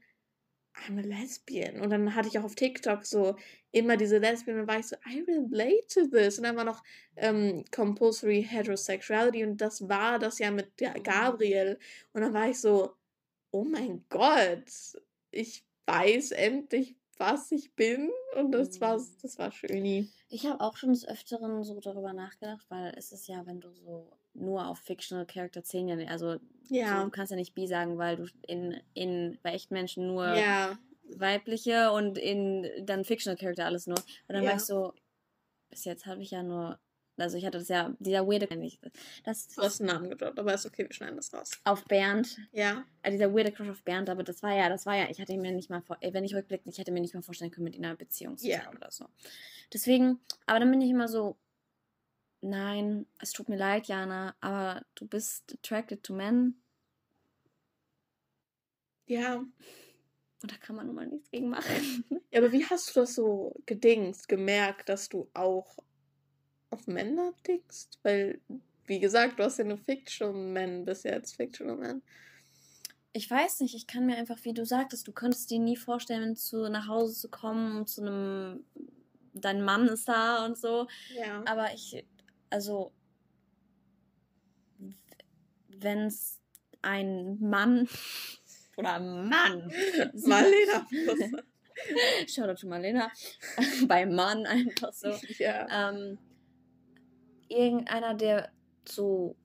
[0.74, 1.80] I'm a lesbian.
[1.80, 3.36] Und dann hatte ich auch auf TikTok so
[3.70, 6.38] immer diese Lesbian und war ich so, I relate to this.
[6.38, 6.82] Und dann war noch
[7.16, 11.78] ähm, Compulsory Heterosexuality und das war das ja mit ja, Gabriel.
[12.12, 12.94] Und dann war ich so,
[13.54, 14.98] oh mein Gott,
[15.30, 18.10] ich weiß endlich, was ich bin.
[18.36, 19.06] Und das war, mhm.
[19.22, 20.10] das war schön.
[20.28, 23.72] Ich habe auch schon des Öfteren so darüber nachgedacht, weil es ist ja, wenn du
[23.72, 26.36] so nur auf Fictional Character zählen ja, also
[26.68, 27.04] ja.
[27.04, 30.76] du kannst ja nicht bi sagen, weil du in, in bei echten Menschen nur ja.
[31.16, 33.98] weibliche und in dann Fictional Character alles nur.
[33.98, 34.50] Und dann ja.
[34.50, 34.92] war ich so,
[35.70, 36.80] bis jetzt habe ich ja nur
[37.16, 38.48] also ich hatte das ja, dieser weirde,
[39.24, 41.50] das Du hast einen Namen gedroppt, aber ist okay, wir schneiden das raus.
[41.64, 42.38] Auf Bernd.
[42.52, 42.84] Ja.
[43.02, 45.36] Äh, dieser weirde Crush auf Bernd, aber das war ja, das war ja, ich hatte
[45.36, 47.76] mir nicht mal vor, wenn ich rückblicke, ich hätte mir nicht mal vorstellen können, mit
[47.76, 48.70] ihm eine Beziehung zu yeah.
[48.70, 49.06] oder so.
[49.72, 51.36] Deswegen, aber dann bin ich immer so,
[52.40, 56.60] nein, es tut mir leid, Jana, aber du bist attracted to men.
[59.06, 59.36] Ja.
[59.36, 62.04] Und da kann man nun mal nichts gegen machen.
[62.30, 65.78] Ja, aber wie hast du das so gedingst, gemerkt, dass du auch
[66.74, 67.98] auf Männer tickst?
[68.02, 68.40] Weil,
[68.86, 72.02] wie gesagt, du hast ja nur Fictional Men bis jetzt, Fictional Men.
[73.12, 76.36] Ich weiß nicht, ich kann mir einfach, wie du sagtest, du könntest dir nie vorstellen,
[76.36, 78.64] zu, nach Hause zu kommen und zu einem,
[79.32, 80.88] dein Mann ist da und so.
[81.14, 81.42] Ja.
[81.46, 82.04] Aber ich,
[82.50, 82.92] also,
[85.68, 86.40] wenn es
[86.82, 87.88] ein Mann
[88.76, 89.72] oder Mann.
[90.14, 90.86] Marlena.
[92.28, 93.10] Shoutout to Marlena.
[93.86, 95.16] Bei Mann einfach so.
[95.38, 95.90] Ja.
[95.90, 96.18] Ähm,
[97.54, 98.50] irgendeiner, der
[98.86, 99.36] so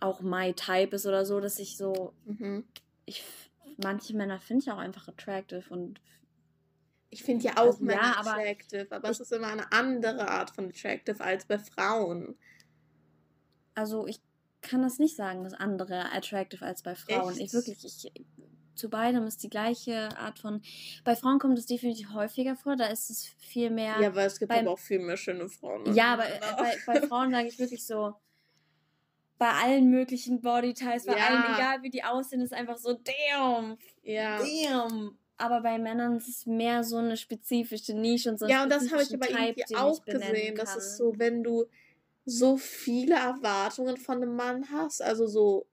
[0.00, 2.12] auch my type ist oder so, dass ich so.
[2.24, 2.64] Mhm.
[3.04, 3.24] Ich,
[3.82, 6.00] manche Männer finde ich auch einfach attractive und.
[7.08, 10.28] Ich finde ja auch also, Männer ja, aber attractive, aber es ist immer eine andere
[10.28, 12.36] Art von attractive als bei Frauen.
[13.74, 14.20] Also ich
[14.60, 17.32] kann das nicht sagen, das andere attractive als bei Frauen.
[17.34, 17.40] Echt?
[17.40, 18.12] Ich wirklich, ich
[18.76, 20.62] zu beidem ist die gleiche Art von.
[21.04, 23.96] Bei Frauen kommt es definitiv häufiger vor, da ist es viel mehr.
[24.00, 25.94] Ja, weil es gibt beim, aber auch viel mehr schöne Frauen.
[25.94, 28.14] Ja, aber äh, bei, bei Frauen sage ich wirklich so,
[29.38, 31.26] bei allen möglichen Bodytypes, bei ja.
[31.26, 34.38] allen, egal wie die aussehen, ist einfach so, damn, ja.
[34.38, 35.18] damn.
[35.38, 38.46] Aber bei Männern ist es mehr so eine spezifische Nische und so.
[38.46, 40.54] Ja, und das habe ich aber Type, irgendwie auch gesehen.
[40.56, 41.66] Das ist so, wenn du
[42.24, 45.66] so viele Erwartungen von einem Mann hast, also so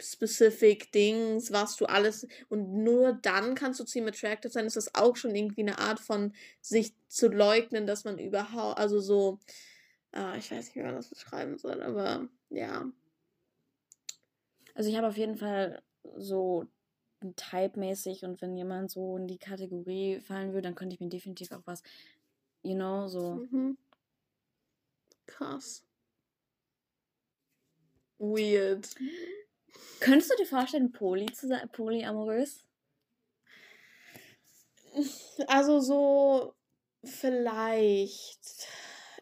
[0.00, 4.76] specific Dings, was du alles und nur dann kannst du zu ihm attracted sein, ist
[4.76, 9.38] das auch schon irgendwie eine Art von sich zu leugnen, dass man überhaupt, also so,
[10.14, 12.90] äh, ich weiß nicht, wie man das beschreiben soll, aber ja.
[14.74, 15.82] Also ich habe auf jeden Fall
[16.16, 16.66] so
[17.34, 21.50] Type-mäßig und wenn jemand so in die Kategorie fallen würde, dann könnte ich mir definitiv
[21.50, 21.82] auch was,
[22.62, 23.46] you know, so.
[23.50, 23.76] Mhm.
[25.26, 25.84] Krass.
[28.18, 28.94] Weird.
[30.00, 32.64] Könntest du dir vorstellen, poly zu sein, polyamorös?
[35.46, 36.54] Also so
[37.04, 38.66] vielleicht.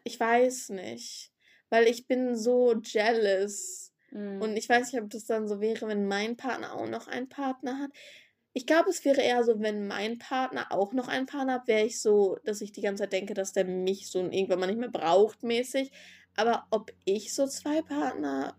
[0.03, 1.31] Ich weiß nicht.
[1.69, 3.93] Weil ich bin so jealous.
[4.11, 4.41] Mm.
[4.41, 7.29] Und ich weiß nicht, ob das dann so wäre, wenn mein Partner auch noch einen
[7.29, 7.91] Partner hat.
[8.53, 11.85] Ich glaube, es wäre eher so, wenn mein Partner auch noch einen Partner hat, wäre
[11.85, 14.79] ich so, dass ich die ganze Zeit denke, dass der mich so irgendwann mal nicht
[14.79, 15.91] mehr braucht, mäßig.
[16.35, 18.57] Aber ob ich so zwei Partner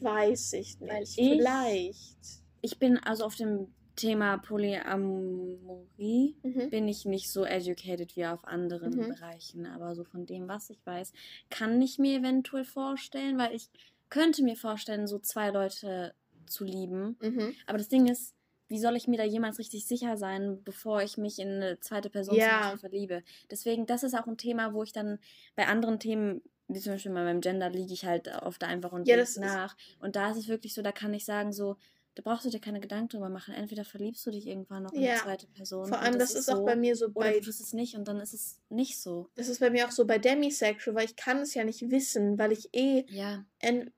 [0.00, 1.18] Weiß ich nicht.
[1.18, 2.16] Ich, Vielleicht.
[2.60, 6.70] Ich bin also auf dem Thema Polyamorie mhm.
[6.70, 9.08] bin ich nicht so educated wie auf anderen mhm.
[9.08, 9.66] Bereichen.
[9.66, 11.12] Aber so von dem, was ich weiß,
[11.50, 13.70] kann ich mir eventuell vorstellen, weil ich
[14.10, 16.14] könnte mir vorstellen, so zwei Leute
[16.46, 17.16] zu lieben.
[17.20, 17.54] Mhm.
[17.66, 18.34] Aber das Ding ist,
[18.68, 22.10] wie soll ich mir da jemals richtig sicher sein, bevor ich mich in eine zweite
[22.10, 22.76] Person ja.
[22.78, 23.22] verliebe?
[23.50, 25.18] Deswegen, das ist auch ein Thema, wo ich dann
[25.54, 29.06] bei anderen Themen wie zum Beispiel bei meinem Gender liege ich halt oft einfach und
[29.06, 29.76] ja, nach.
[30.00, 31.76] Und da ist es wirklich so, da kann ich sagen, so,
[32.14, 33.54] da brauchst du dir keine Gedanken drüber machen.
[33.54, 35.14] Entweder verliebst du dich irgendwann noch in ja.
[35.14, 35.88] die zweite Person.
[35.88, 37.30] Vor allem, das, das, ist auch so, bei mir so bei.
[37.30, 39.28] Oder du tust es nicht und dann ist es nicht so.
[39.34, 42.38] Das ist bei mir auch so bei Demisexual, weil ich kann es ja nicht wissen,
[42.38, 43.44] weil ich eh ja.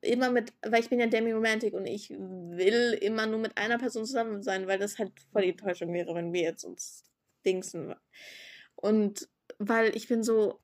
[0.00, 4.06] immer mit, weil ich bin ja Demi-Romantic und ich will immer nur mit einer Person
[4.06, 7.04] zusammen sein, weil das halt voll die Enttäuschung wäre, wenn wir jetzt uns
[7.44, 7.94] dingsen.
[8.76, 10.58] Und weil ich bin so,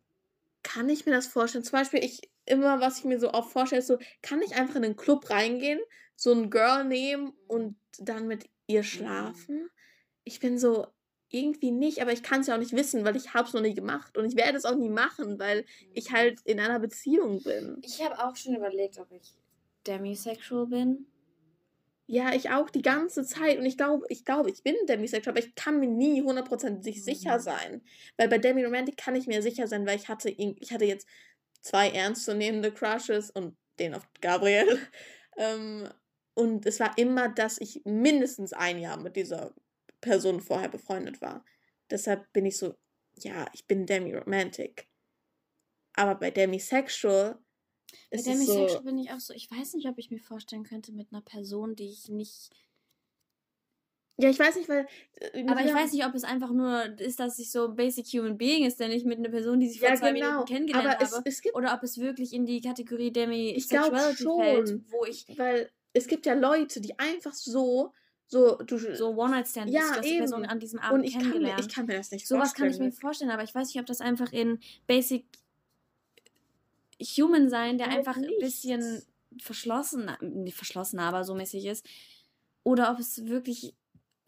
[0.63, 1.65] kann ich mir das vorstellen?
[1.65, 4.77] Zum Beispiel, ich immer, was ich mir so oft vorstelle, ist so, kann ich einfach
[4.77, 5.81] in einen Club reingehen
[6.23, 9.69] so ein Girl nehmen und dann mit ihr schlafen.
[10.25, 10.87] Ich bin so,
[11.31, 13.63] irgendwie nicht, aber ich kann es ja auch nicht wissen, weil ich habe es noch
[13.63, 16.15] nie gemacht und ich werde es auch nie machen, weil ich mhm.
[16.15, 17.79] halt in einer Beziehung bin.
[17.83, 19.35] Ich habe auch schon überlegt, ob ich
[19.87, 21.07] demisexual bin.
[22.13, 25.47] Ja, ich auch die ganze Zeit und ich glaube, ich glaube, ich bin demisexual, aber
[25.47, 27.01] ich kann mir nie hundertprozentig mhm.
[27.01, 27.81] sicher sein,
[28.19, 31.09] weil bei Demi Romantic kann ich mir sicher sein, weil ich hatte ich hatte jetzt
[31.63, 34.67] zwei ernstzunehmende Crushes und den auf Gabriel.
[35.39, 35.89] Ähm,
[36.35, 39.55] und es war immer, dass ich mindestens ein Jahr mit dieser
[40.03, 41.43] Person vorher befreundet war.
[41.91, 42.75] Deshalb bin ich so,
[43.15, 44.91] ja, ich bin demi-romantic.
[45.95, 47.39] Aber bei demisexual
[48.11, 50.65] bei ist demisexual so, bin ich auch so, ich weiß nicht, ob ich mir vorstellen
[50.65, 52.51] könnte mit einer Person, die ich nicht
[54.19, 54.87] ja, ich weiß nicht, weil.
[55.15, 58.37] Äh, aber ich weiß nicht, ob es einfach nur ist, dass ich so Basic Human
[58.37, 60.31] Being ist, der nicht mit einer Person, die sich vor ja, zwei genau.
[60.31, 61.23] Minuten kennengelernt aber habe.
[61.25, 65.27] Es, es gibt, oder ob es wirklich in die Kategorie Demi-Sexuality fällt, wo ich.
[65.37, 67.93] Weil es gibt ja Leute, die einfach so
[68.33, 71.57] so, du, so One-Night-Stand, ja, du die Person an diesem Abend und ich kennengelernt.
[71.57, 72.73] Kann, ich kann mir das nicht Sowas vorstellen.
[72.73, 75.27] Sowas kann ich mir vorstellen, aber ich weiß nicht, ob das einfach in Basic
[77.03, 78.31] Human sein, der einfach nicht.
[78.31, 79.03] ein bisschen
[79.41, 81.87] verschlossen, nicht verschlossen, aber so mäßig ist.
[82.65, 83.75] Oder ob es wirklich,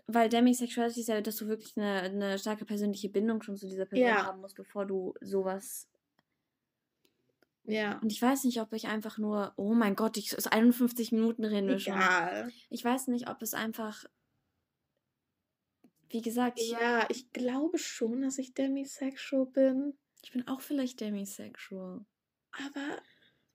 [0.07, 3.87] weil Demisexuality ist ja, dass du wirklich eine, eine starke persönliche Bindung schon zu dieser
[3.87, 4.27] Person ja.
[4.27, 5.89] haben musst, bevor du sowas
[7.67, 7.99] ja.
[8.01, 11.45] Und ich weiß nicht, ob ich einfach nur, oh mein Gott, ich ist 51 Minuten
[11.45, 11.99] reden wir schon.
[12.69, 14.05] Ich weiß nicht, ob es einfach,
[16.11, 16.61] wie gesagt.
[16.61, 19.95] Ja, ich glaube schon, dass ich demisexual bin.
[20.23, 22.05] Ich bin auch vielleicht demisexual.
[22.67, 23.03] Aber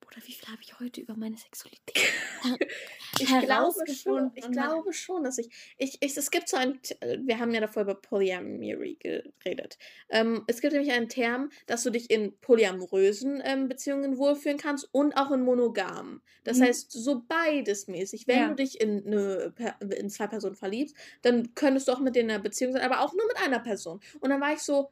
[0.09, 1.97] oder wie viel habe ich heute über meine Sexualität
[3.19, 6.79] ich glaube schon, ich glaube schon, dass ich, ich, ich, es gibt so ein,
[7.25, 9.77] wir haben ja davor über Polyamory geredet.
[10.09, 14.87] Ähm, es gibt nämlich einen Term, dass du dich in polyamorösen ähm, Beziehungen wohlfühlen kannst
[14.91, 16.21] und auch in monogamen.
[16.43, 16.63] Das mhm.
[16.63, 18.27] heißt, so beides mäßig.
[18.27, 18.47] Wenn ja.
[18.47, 19.53] du dich in, eine,
[19.95, 23.01] in zwei Personen verliebst, dann könntest du auch mit denen in einer Beziehung sein, aber
[23.01, 23.99] auch nur mit einer Person.
[24.19, 24.91] Und dann war ich so,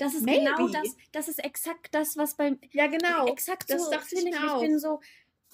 [0.00, 0.46] das ist Maybe.
[0.46, 2.58] genau das, das ist exakt das, was beim.
[2.72, 3.26] Ja, genau.
[3.26, 5.00] Exakt das so, dachte ich, ich, ich bin so.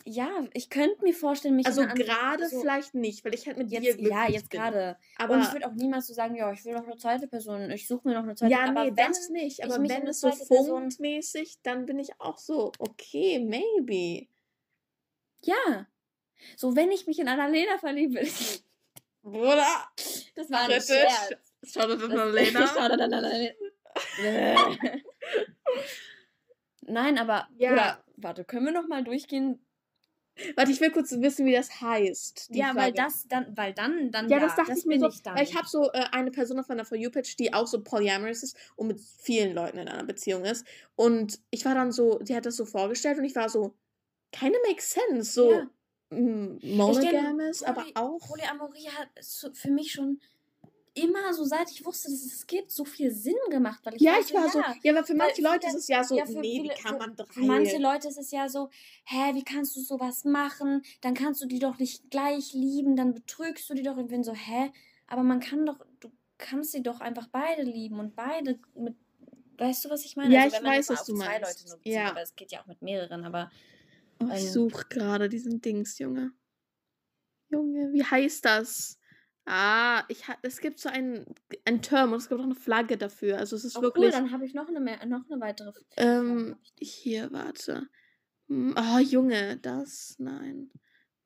[0.04, 3.72] Ja, ich könnte mir vorstellen, mich Also gerade so, vielleicht nicht, weil ich halt mit
[3.72, 4.96] jetzt, dir Ja, jetzt gerade.
[5.16, 7.72] Aber und ich würde auch niemals so sagen, ja, ich will noch eine zweite Person,
[7.72, 8.76] ich suche mir noch eine zweite Person.
[8.76, 9.64] Ja, nee, wenn, das nicht.
[9.64, 14.28] Aber wenn es so funkmäßig, dann bin ich auch so, okay, maybe.
[15.42, 15.88] Ja.
[16.56, 18.20] So, wenn ich mich in Annalena verliebe.
[19.22, 19.90] Bruder.
[20.36, 21.34] Das war ein Scherz.
[21.64, 22.66] Schau das an Annalena.
[22.74, 23.54] Schau das an Annalena.
[26.82, 27.72] Nein, aber ja.
[27.72, 29.60] Oder, warte, können wir noch mal durchgehen?
[30.54, 32.50] Warte, ich will kurz wissen, wie das heißt.
[32.52, 32.78] Ja, Frage.
[32.78, 35.42] weil das dann, weil dann, dann ja, das dachte das ich mir so, ich weil
[35.42, 38.42] ich habe so äh, eine Person auf meiner For You Page, die auch so polyamorous
[38.42, 40.66] ist und mit vielen Leuten in einer Beziehung ist.
[40.94, 43.74] Und ich war dann so, die hat das so vorgestellt und ich war so,
[44.30, 45.70] keine makes sense, so ja.
[46.10, 48.18] monogamous, aber auch.
[48.18, 49.08] Polyamorie hat
[49.56, 50.20] für mich schon
[50.96, 53.80] immer so, seit ich wusste, dass es gibt, so viel Sinn gemacht.
[53.84, 54.58] Weil ich ja, ich war ja, so.
[54.82, 57.14] Ja, aber für manche Leute ist es ja so, ja, nee, viele, wie kann man
[57.14, 57.26] drei?
[57.26, 58.70] Für manche Leute ist es ja so,
[59.04, 60.82] hä, wie kannst du sowas machen?
[61.02, 63.96] Dann kannst du die doch nicht gleich lieben, dann betrügst du die doch.
[63.96, 64.72] Und bin so, hä?
[65.06, 68.96] Aber man kann doch, du kannst sie doch einfach beide lieben und beide mit.
[69.58, 70.34] Weißt du, was ich meine?
[70.34, 71.40] Ja, also, ich weiß, was du meinst.
[71.40, 72.10] Leute nur bezieht, ja.
[72.10, 73.50] aber es geht ja auch mit mehreren, aber.
[74.20, 76.32] Oh, ich ähm, suche gerade diesen Dings, Junge.
[77.48, 78.98] Junge, wie heißt das?
[79.48, 81.24] Ah, ich es gibt so einen,
[81.64, 83.38] einen Term und es gibt auch eine Flagge dafür.
[83.38, 84.06] Also es ist oh, wirklich.
[84.06, 85.72] Cool, dann habe ich noch eine, mehr, noch eine weitere.
[85.96, 87.88] Ähm, hier, warte.
[88.48, 90.16] Oh, Junge, das.
[90.18, 90.72] Nein.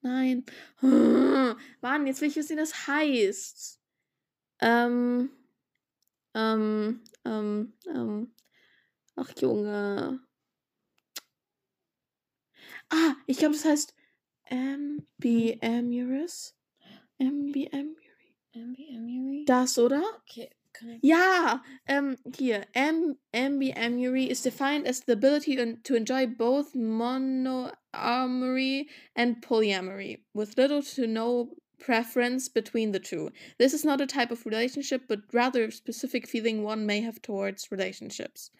[0.02, 0.44] Nein.
[0.80, 3.80] Mann, jetzt will ich wissen, wie das heißt.
[4.60, 5.30] Ähm.
[6.34, 7.02] Ähm.
[7.24, 7.72] Ähm.
[7.86, 8.34] ähm.
[9.16, 10.20] Ach, Junge.
[12.90, 13.94] Ah, ich glaube, das heißt
[14.50, 16.54] MBMURIS.
[17.18, 17.99] MBM
[19.46, 20.02] Das, oder?
[20.22, 20.50] Okay.
[21.02, 22.64] Ja, ähm, hier.
[22.72, 30.82] M ambiemury is defined as the ability to enjoy both monoamory and polyamory, with little
[30.82, 33.30] to no preference between the two.
[33.58, 37.20] This is not a type of relationship, but rather a specific feeling one may have
[37.20, 38.50] towards relationships.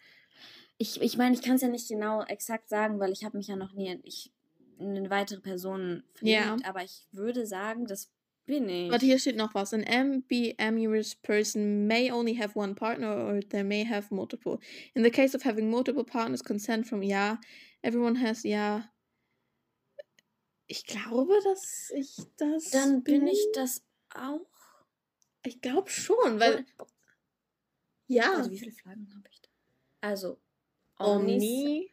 [0.79, 3.49] Ich, ich meine, ich kann es ja nicht genau exakt sagen, weil ich habe mich
[3.49, 4.33] ja noch nie ich,
[4.79, 6.57] in eine weitere Person verliebt, ja.
[6.65, 8.11] aber ich würde sagen, dass
[8.51, 8.91] Bin ich.
[8.91, 9.73] Warte, hier steht noch was.
[9.73, 14.59] An ambiguous person may only have one partner or they may have multiple.
[14.97, 17.39] In the case of having multiple partners, consent from ja.
[17.85, 18.91] Everyone has ja.
[20.67, 22.71] Ich glaube, dass ich das.
[22.71, 23.85] Dann bin ich das
[24.17, 24.41] auch.
[25.47, 26.67] Ich glaube schon, weil.
[28.09, 28.35] Ja.
[28.35, 29.49] Also, wie viele Flaggen habe ich da?
[30.01, 30.41] Also.
[30.99, 31.89] Omnis.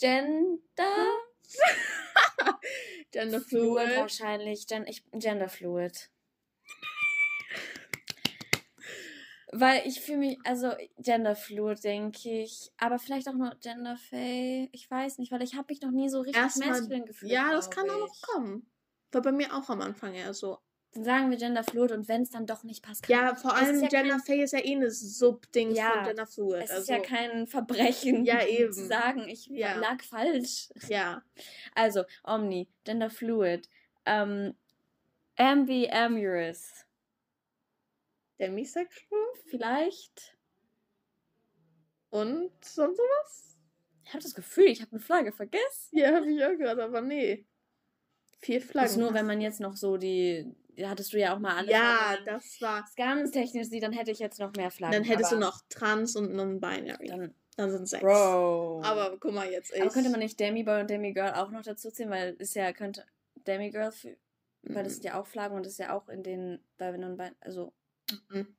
[0.00, 0.58] Gender.
[3.10, 4.66] Gender Fluid wahrscheinlich.
[4.66, 6.10] Gen ich, Gender Fluid.
[9.50, 12.70] Weil ich fühle mich, also Gender Fluid, denke ich.
[12.76, 14.68] Aber vielleicht auch nur Gender Fay.
[14.72, 16.68] Ich weiß nicht, weil ich habe mich noch nie so richtig Erstmal.
[16.68, 17.32] maskulin gefühlt.
[17.32, 18.22] Ja, das kann auch noch ich.
[18.22, 18.70] kommen.
[19.10, 20.58] War bei mir auch am Anfang eher so.
[20.94, 23.52] Dann sagen wir Gender Fluid und wenn es dann doch nicht passt, kann Ja, vor
[23.52, 26.26] Es ist allem ja Gender kein- Fay ist ja eh eine Subding Ja, von Gender
[26.26, 26.62] Fluid.
[26.64, 28.72] Es also, ist ja kein Verbrechen, Ja, eben.
[28.72, 29.76] zu sagen, ich Ja.
[29.78, 30.70] lag falsch.
[30.88, 31.22] ja.
[31.74, 33.68] Also, Omni, Gender Fluid,
[34.06, 34.54] ähm,
[35.36, 36.86] Ambiamorous,
[38.40, 39.20] Demisexual
[39.50, 40.36] vielleicht.
[42.10, 43.58] und sonst sowas?
[44.04, 45.98] Ich habe das Gefühl, ich habe eine Flagge vergessen.
[45.98, 47.44] Ja, habe ich auch gerade, aber nee.
[48.40, 48.84] Vier Flaggen.
[48.86, 50.54] Das ist nur, wenn man jetzt noch so die,
[50.86, 51.70] hattest du ja auch mal alles.
[51.70, 52.84] Ja, man das war.
[52.96, 54.92] ganz technisch dann hätte ich jetzt noch mehr Flaggen.
[54.94, 57.06] Dann hättest du noch Trans und Non-Binary.
[57.08, 58.02] Dann, Dann sind sechs.
[58.02, 58.82] Bro.
[58.84, 59.80] Aber guck mal jetzt, ich.
[59.82, 63.04] aber könnte man nicht Demi-Boy und Demi-Girl auch noch dazu ziehen, weil ist ja, könnte
[63.46, 64.16] Demi-Girl, für-
[64.62, 67.16] weil das sind ja auch Flaggen und das ist ja auch in den, bei non
[67.40, 67.72] also.
[68.30, 68.54] Mhm.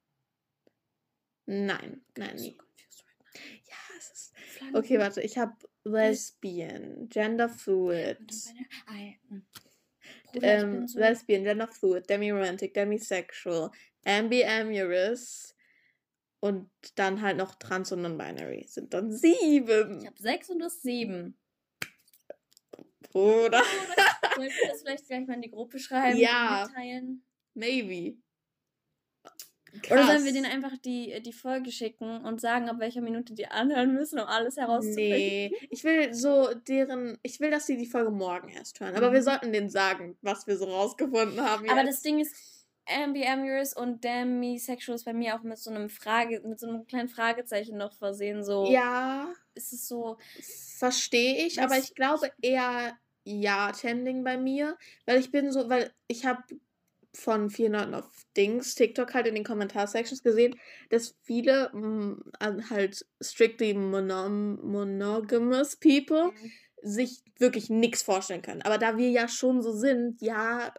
[1.46, 2.58] Nein, nein, so right.
[3.68, 4.34] Ja, es ist.
[4.38, 8.20] Flaggen Okay, warte, ich habe Lesbian, Gender Fluid.
[8.20, 8.54] non-binary?
[8.92, 9.46] I- hm.
[9.69, 9.69] Ich
[10.42, 13.72] Ähm, so- Lesbian, Gender Fluid, Demi-Romantic, Demisexual,
[14.06, 15.56] Ambiamorous
[16.40, 18.66] und dann halt noch Trans und Non-Binary.
[18.68, 20.00] Sind dann sieben.
[20.02, 21.38] Ich habe sechs und du hast sieben.
[23.14, 23.64] Oder?
[24.36, 26.18] Soll ich das vielleicht gleich mal in die Gruppe schreiben?
[26.20, 26.68] Ja.
[26.68, 27.24] Mitteilen?
[27.56, 28.18] Maybe.
[29.90, 30.26] Oder sollen Krass.
[30.26, 34.20] wir denen einfach die, die Folge schicken und sagen, ab welcher Minute die anhören müssen,
[34.20, 35.08] um alles herauszufinden?
[35.10, 38.96] Nee, ich will so deren, ich will, dass sie die Folge morgen erst hören.
[38.96, 39.14] Aber Mhm.
[39.14, 41.70] wir sollten denen sagen, was wir so rausgefunden haben.
[41.70, 41.96] Aber jetzt.
[41.98, 42.36] das Ding ist,
[42.88, 47.08] Ambiamorous und Demisexual ist bei mir auch mit so einem Frage, mit so einem kleinen
[47.08, 48.44] Fragezeichen noch versehen.
[48.44, 50.18] So ja, ist es so.
[50.78, 55.92] verstehe ich, aber ich glaube eher ja Tending bei mir, weil ich bin so, weil
[56.08, 56.42] ich habe
[57.14, 58.06] von vielen Leuten auf
[58.38, 65.76] Dings, TikTok halt in den Kommentarsections gesehen, dass viele mm, an halt strictly monom monogamous
[65.76, 66.32] people
[66.82, 68.62] sich wirklich nichts vorstellen können.
[68.62, 70.74] Aber da wir ja schon so sind, ja,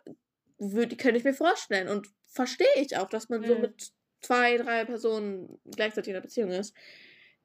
[0.59, 3.61] könnte ich mir vorstellen und verstehe ich auch, dass man so Mhm.
[3.63, 6.75] mit zwei, drei Personen gleichzeitig in einer Beziehung ist.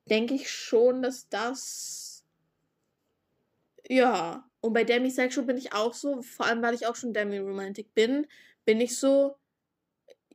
[0.10, 2.24] Denke ich schon, dass das.
[3.88, 4.50] Ja.
[4.62, 8.28] Und bei Demisexual bin ich auch so, vor allem weil ich auch schon Demi-Romantic bin,
[8.66, 9.36] bin ich so.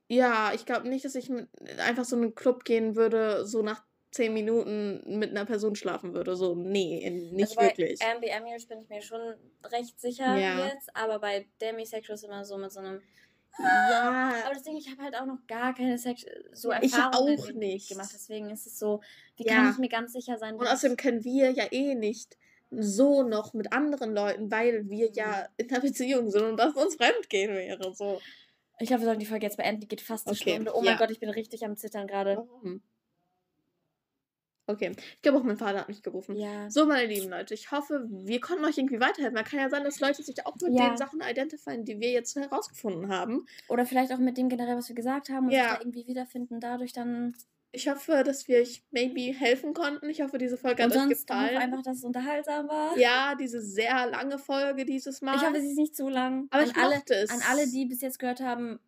[0.09, 3.62] Ja, ich glaube nicht, dass ich mit, einfach so in einen Club gehen würde, so
[3.62, 6.35] nach zehn Minuten mit einer Person schlafen würde.
[6.37, 8.01] So, nee, nicht also wirklich.
[8.01, 9.20] Bei Ambiamorous bin ich mir schon
[9.64, 10.53] recht sicher Ja.
[10.53, 13.03] jetzt, aber bei Demisexual ist immer so mit so einem.
[13.59, 17.12] ja, Aber das Ding, ich habe halt auch noch gar keine Sex so Ich Erfahrungen
[17.12, 17.89] auch irgendwie nicht.
[17.89, 18.11] gemacht.
[18.14, 19.01] Deswegen ist es so,
[19.37, 19.55] wie Ja.
[19.55, 22.37] kann ich mir ganz sicher sein, Und außerdem können wir ja eh nicht
[22.71, 26.97] so noch mit anderen Leuten, weil wir ja in einer Beziehung sind und das uns
[26.97, 27.95] fremdgehen wäre.
[27.95, 28.21] So.
[28.79, 29.81] Ich glaube, wir sollten die Folge jetzt beenden.
[29.81, 30.73] Die geht fast eine Okay, Stunde.
[30.75, 30.97] Oh mein ja.
[30.99, 32.37] Gott, ich bin richtig am Zittern gerade.
[32.37, 32.83] Warum?
[34.66, 34.93] Okay.
[35.16, 36.37] Ich glaube auch mein Vater hat mich gerufen.
[36.37, 36.71] Ja.
[36.71, 39.35] So, meine lieben Leute, ich hoffe, wir konnten euch irgendwie weiterhelfen.
[39.35, 40.91] Man kann ja sein, dass Leute sich auch mit Ja.
[40.91, 43.47] den Sachen identifizieren, die wir jetzt herausgefunden haben.
[43.68, 45.62] Oder vielleicht auch mit dem generell, was wir gesagt haben und Ja.
[45.62, 46.61] sich da irgendwie wiederfinden.
[46.61, 47.35] Dadurch dann.
[47.73, 50.11] Ich hoffe, dass wir euch maybe helfen konnten.
[50.11, 51.57] Ich hoffe, diese Folge Und hat euch sonst hoffe gefallen.
[51.57, 52.99] einfach, dass es unterhaltsam war.
[52.99, 55.37] Ja, diese sehr lange Folge dieses Mal.
[55.37, 56.49] Ich hoffe, sie ist nicht zu lang.
[56.51, 57.31] Aber an ich alle, es.
[57.31, 58.81] an alle, die bis jetzt gehört haben,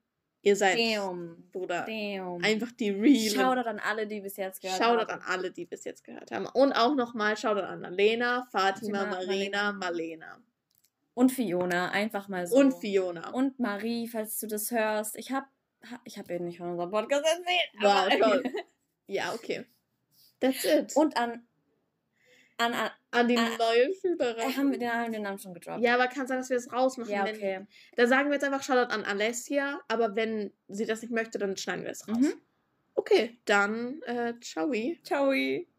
[0.44, 1.48] Ihr seid, damn.
[1.52, 2.42] Bruder, Damn.
[2.42, 3.30] einfach die real.
[3.32, 5.22] Shoutout an alle, die bis jetzt gehört Shoutout haben.
[5.22, 6.46] an alle, die bis jetzt gehört haben.
[6.46, 10.38] Und auch nochmal Shoutout an Alena, Fatima, Fatima, Marina, Marlena.
[11.14, 12.56] Und Fiona, einfach mal so.
[12.56, 13.30] Und Fiona.
[13.30, 15.16] Und Marie, falls du das hörst.
[15.16, 15.50] Ich hab, ha-
[16.04, 17.70] ich hab ihr nicht von unserem Podcast erzählt.
[17.80, 18.42] Wow, toll.
[19.06, 19.64] ja, okay.
[20.40, 20.94] That's it.
[20.96, 21.46] Und an,
[22.58, 24.56] an, an an die Ah, neue Schülerin.
[24.56, 25.82] haben wir den, haben den Namen schon gedroppt.
[25.82, 27.12] ja, aber kann sein, dass wir das rausmachen.
[27.12, 27.66] Ja, wenn- okay.
[27.96, 31.56] Da sagen wir jetzt einfach Shoutout an Alessia, aber wenn sie das nicht möchte, dann
[31.56, 32.16] schneiden wir es raus.
[32.18, 32.34] Mhm.
[32.94, 34.72] Okay, dann äh, ciao.
[35.02, 35.32] Ciao.